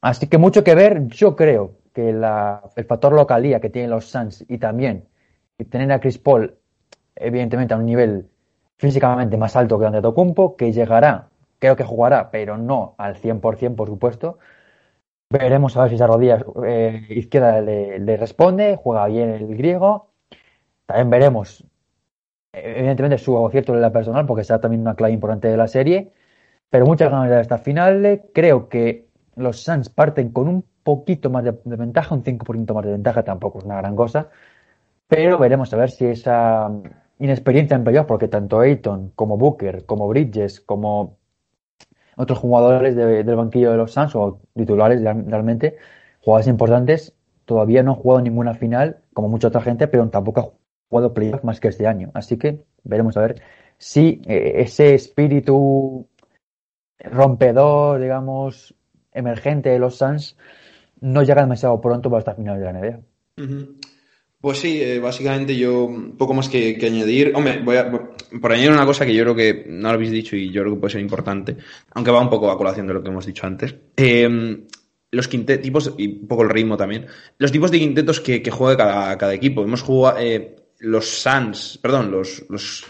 [0.00, 1.08] Así que mucho que ver.
[1.08, 5.04] Yo creo que la, el factor localía que tienen los Suns y también
[5.70, 6.56] tener a Chris Paul
[7.16, 8.28] evidentemente a un nivel
[8.78, 13.88] físicamente más alto que Antetokounmpo, que llegará, creo que jugará, pero no al 100%, por
[13.88, 14.38] supuesto.
[15.30, 20.10] Veremos a ver si esa rodilla eh, izquierda le, responde, juega bien el griego.
[20.86, 21.64] También veremos,
[22.52, 26.12] evidentemente, su acierto en la personal, porque será también una clave importante de la serie.
[26.70, 28.22] Pero muchas ganas de esta final.
[28.34, 32.84] Creo que los Suns parten con un poquito más de, de ventaja, un 5% más
[32.84, 34.30] de ventaja, tampoco es una gran cosa.
[35.14, 36.70] Pero veremos a ver si esa
[37.18, 41.18] inexperiencia en playoff, porque tanto Ayton como Booker, como Bridges, como
[42.16, 45.76] otros jugadores del banquillo de los Suns o titulares realmente,
[46.22, 50.48] jugadores importantes, todavía no han jugado ninguna final, como mucha otra gente, pero tampoco ha
[50.88, 52.10] jugado playoff más que este año.
[52.14, 53.42] Así que veremos a ver
[53.76, 56.06] si ese espíritu
[57.00, 58.74] rompedor, digamos,
[59.12, 60.38] emergente de los Suns
[61.02, 63.00] no llega demasiado pronto para esta final de la NBA.
[64.42, 65.88] Pues sí, eh, básicamente yo
[66.18, 67.30] poco más que, añadir.
[67.32, 70.34] Hombre, voy a, por añadir una cosa que yo creo que no lo habéis dicho
[70.34, 71.56] y yo creo que puede ser importante,
[71.92, 73.72] aunque va un poco a colación de lo que hemos dicho antes.
[73.96, 74.66] Eh,
[75.12, 77.06] los quintetos, y un poco el ritmo también,
[77.38, 79.62] los tipos de quintetos que, juega cada, equipo.
[79.62, 82.84] Hemos jugado eh, los Suns, perdón, los, los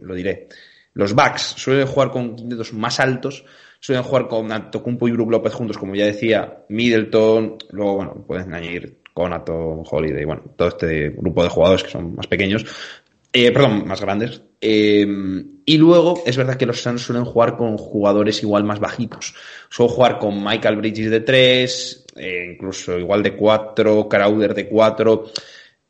[0.00, 0.48] lo diré,
[0.94, 3.44] los Bucks suelen jugar con quintetos más altos,
[3.80, 8.54] suelen jugar con Antocumpo y Brook López juntos, como ya decía, Middleton, luego, bueno, pueden
[8.54, 12.64] añadir Conato, Holiday, bueno, todo este grupo de jugadores que son más pequeños,
[13.32, 14.42] eh, perdón, más grandes.
[14.60, 15.06] Eh,
[15.66, 19.34] y luego es verdad que los Suns suelen jugar con jugadores igual más bajitos.
[19.68, 25.24] Suelen jugar con Michael Bridges de 3, eh, incluso igual de 4, Crowder de 4.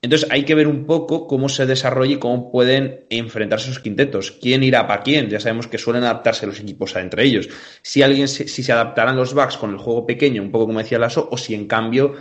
[0.01, 4.31] Entonces hay que ver un poco cómo se desarrolla y cómo pueden enfrentarse esos quintetos.
[4.31, 5.29] ¿Quién irá para quién?
[5.29, 7.49] Ya sabemos que suelen adaptarse los equipos entre ellos.
[7.83, 11.01] Si alguien, si se adaptarán los Bucks con el juego pequeño, un poco como decía
[11.01, 12.15] Lasso, o si en cambio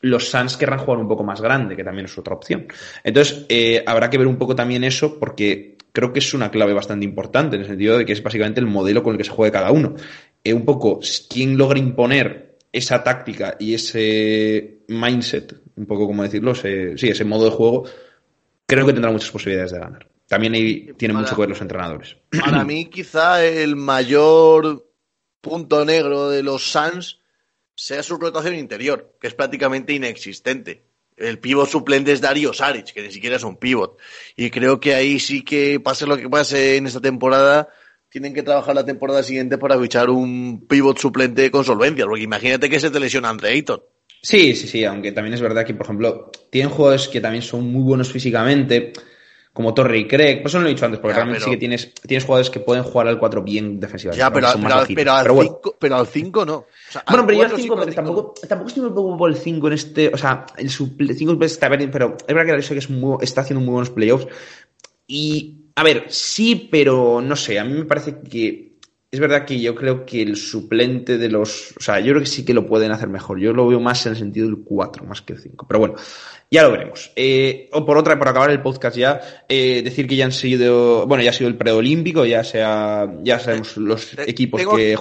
[0.00, 2.66] los Suns querrán jugar un poco más grande, que también es otra opción.
[3.04, 6.72] Entonces, eh, habrá que ver un poco también eso, porque creo que es una clave
[6.72, 9.30] bastante importante, en el sentido de que es básicamente el modelo con el que se
[9.30, 9.94] juegue cada uno.
[10.42, 16.52] Eh, un poco, quién logra imponer esa táctica y ese mindset, un poco como decirlo,
[16.52, 17.84] ese, sí, ese modo de juego,
[18.66, 20.06] creo que tendrá muchas posibilidades de ganar.
[20.26, 22.16] También ahí tiene mucho que ver los entrenadores.
[22.30, 24.86] Para mí, quizá el mayor
[25.40, 27.19] punto negro de los Suns
[27.80, 30.82] sea su rotación interior, que es prácticamente inexistente.
[31.16, 33.98] El pivot suplente es Dario Saric, que ni siquiera es un pivot.
[34.36, 37.68] Y creo que ahí sí que pase lo que pase en esta temporada,
[38.10, 42.68] tienen que trabajar la temporada siguiente para fichar un pivot suplente con solvencia, porque imagínate
[42.68, 43.82] que se te lesiona Andre Ayton.
[44.22, 47.66] Sí, sí, sí, aunque también es verdad que, por ejemplo, tienen jugadores que también son
[47.66, 48.92] muy buenos físicamente,
[49.52, 50.38] como Torre y Craig.
[50.38, 52.60] Por eso no lo he dicho antes, porque realmente sí que tienes, tienes jugadores que
[52.60, 54.18] pueden jugar al 4 bien defensivamente.
[54.18, 54.48] Ya, pero,
[55.78, 56.66] pero, al 5 no.
[57.08, 60.08] bueno, pero yo al 5, tampoco, tampoco estoy muy preocupado por el 5 en este.
[60.08, 63.72] O sea, el 5 está bien, pero es verdad que es muy, está haciendo muy
[63.72, 64.28] buenos playoffs.
[65.06, 68.70] Y, a ver, sí, pero no sé, a mí me parece que
[69.10, 71.74] es verdad que yo creo que el suplente de los.
[71.76, 73.40] O sea, yo creo que sí que lo pueden hacer mejor.
[73.40, 75.66] Yo lo veo más en el sentido del 4, más que el 5.
[75.66, 75.94] Pero bueno,
[76.50, 77.12] ya lo veremos.
[77.14, 81.06] Eh, o por otra, por acabar el podcast ya, eh, decir que ya han sido.
[81.06, 83.08] Bueno, ya ha sido el preolímpico, ya sea.
[83.22, 84.96] Ya sabemos los equipos que.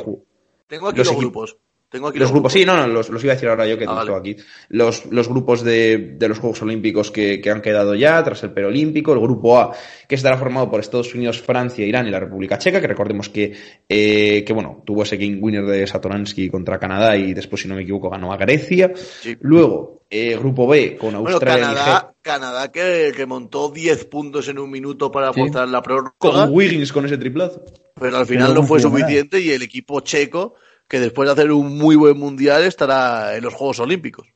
[0.67, 1.57] Tengo aquí los, grupos.
[1.89, 2.53] Tengo aquí los, grupos.
[2.53, 4.35] Sí, no, no, los, los, iba a decir ahora yo que ah, tengo aquí.
[4.69, 8.51] Los, los grupos de, de, los Juegos Olímpicos que, que, han quedado ya tras el
[8.51, 9.11] perolímpico.
[9.11, 9.75] El grupo A,
[10.07, 13.55] que estará formado por Estados Unidos, Francia, Irán y la República Checa, que recordemos que,
[13.89, 17.73] eh, que bueno, tuvo ese game winner de Satoransky contra Canadá y después, si no
[17.73, 18.93] me equivoco, ganó a Grecia.
[19.39, 24.59] Luego, eh, grupo B con Australia bueno, Canadá, Canadá que, que, montó 10 puntos en
[24.59, 26.13] un minuto para forzar la prórroga.
[26.19, 27.63] Con Wiggins con ese triplazo.
[27.99, 30.53] Pero al final no fue suficiente y el equipo checo
[30.89, 34.27] que después de hacer un muy buen mundial estará en los Juegos Olímpicos.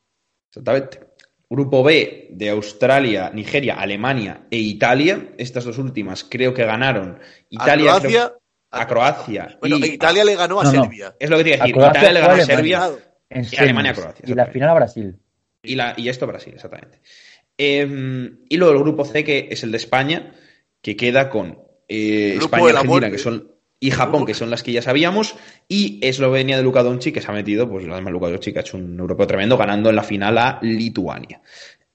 [0.49, 0.99] Exactamente.
[1.49, 5.33] Grupo B de Australia, Nigeria, Alemania e Italia.
[5.37, 7.19] Estas dos últimas creo que ganaron.
[7.49, 8.33] Italia a Croacia.
[8.71, 9.57] a Croacia.
[9.59, 11.15] Bueno, Italia le ganó a Serbia.
[11.19, 11.75] Es lo que te iba a decir.
[11.75, 12.91] Italia le ganó a Serbia
[13.29, 14.25] y Alemania a Croacia.
[14.27, 15.19] Y la final a Brasil.
[15.63, 17.01] Y, la, y esto a Brasil, exactamente.
[17.57, 20.33] Em, y luego el grupo C, que es el de España,
[20.81, 23.52] que queda con eh, España y Argentina, que son
[23.83, 25.35] y Japón, que son las que ya sabíamos,
[25.67, 28.77] y Eslovenia de Luka Doncic, que se ha metido, pues además Luka Doncic ha hecho
[28.77, 31.41] un europeo tremendo, ganando en la final a Lituania.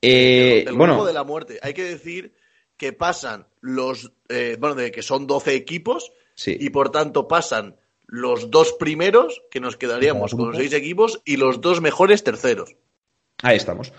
[0.03, 1.59] Eh, el bueno, de la muerte.
[1.63, 2.35] Hay que decir
[2.77, 6.13] que pasan los, eh, bueno, de que son 12 equipos,
[6.45, 7.77] y por tanto pasan
[8.07, 12.77] los dos primeros, que nos quedaríamos con los seis equipos, y los dos mejores terceros.
[13.43, 13.95] Ahí estamos.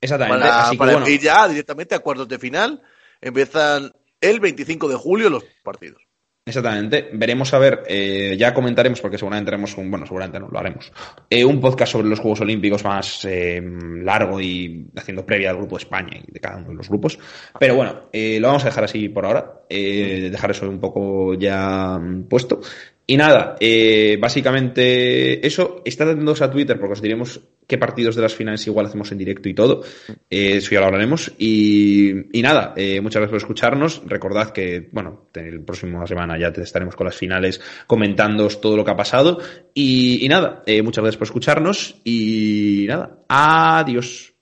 [0.00, 0.46] Exactamente.
[0.78, 2.80] Para, Así ir ya directamente a cuartos de final,
[3.20, 3.92] empiezan
[4.22, 6.04] el 25 de julio los partidos.
[6.46, 7.08] Exactamente.
[7.14, 10.92] Veremos a ver, eh, ya comentaremos, porque seguramente haremos un, bueno, seguramente no, lo haremos,
[11.30, 13.62] eh, un podcast sobre los Juegos Olímpicos más eh,
[14.02, 17.18] largo y haciendo previa al grupo de España y de cada uno de los grupos.
[17.58, 22.24] Pero bueno, lo vamos a dejar así por ahora, dejar eso un poco ya mm,
[22.24, 22.60] puesto.
[23.06, 25.82] Y nada, eh, básicamente eso.
[25.84, 29.18] Estad atentos a Twitter porque os diremos qué partidos de las finales igual hacemos en
[29.18, 29.82] directo y todo.
[30.30, 31.32] Eh, eso ya lo hablaremos.
[31.38, 34.02] Y, y nada, eh, muchas gracias por escucharnos.
[34.06, 38.92] Recordad que, bueno, el próximo semana ya estaremos con las finales comentándoos todo lo que
[38.92, 39.38] ha pasado.
[39.74, 41.96] Y, y nada, muchas gracias por escucharnos.
[42.04, 44.33] Y nada, adiós.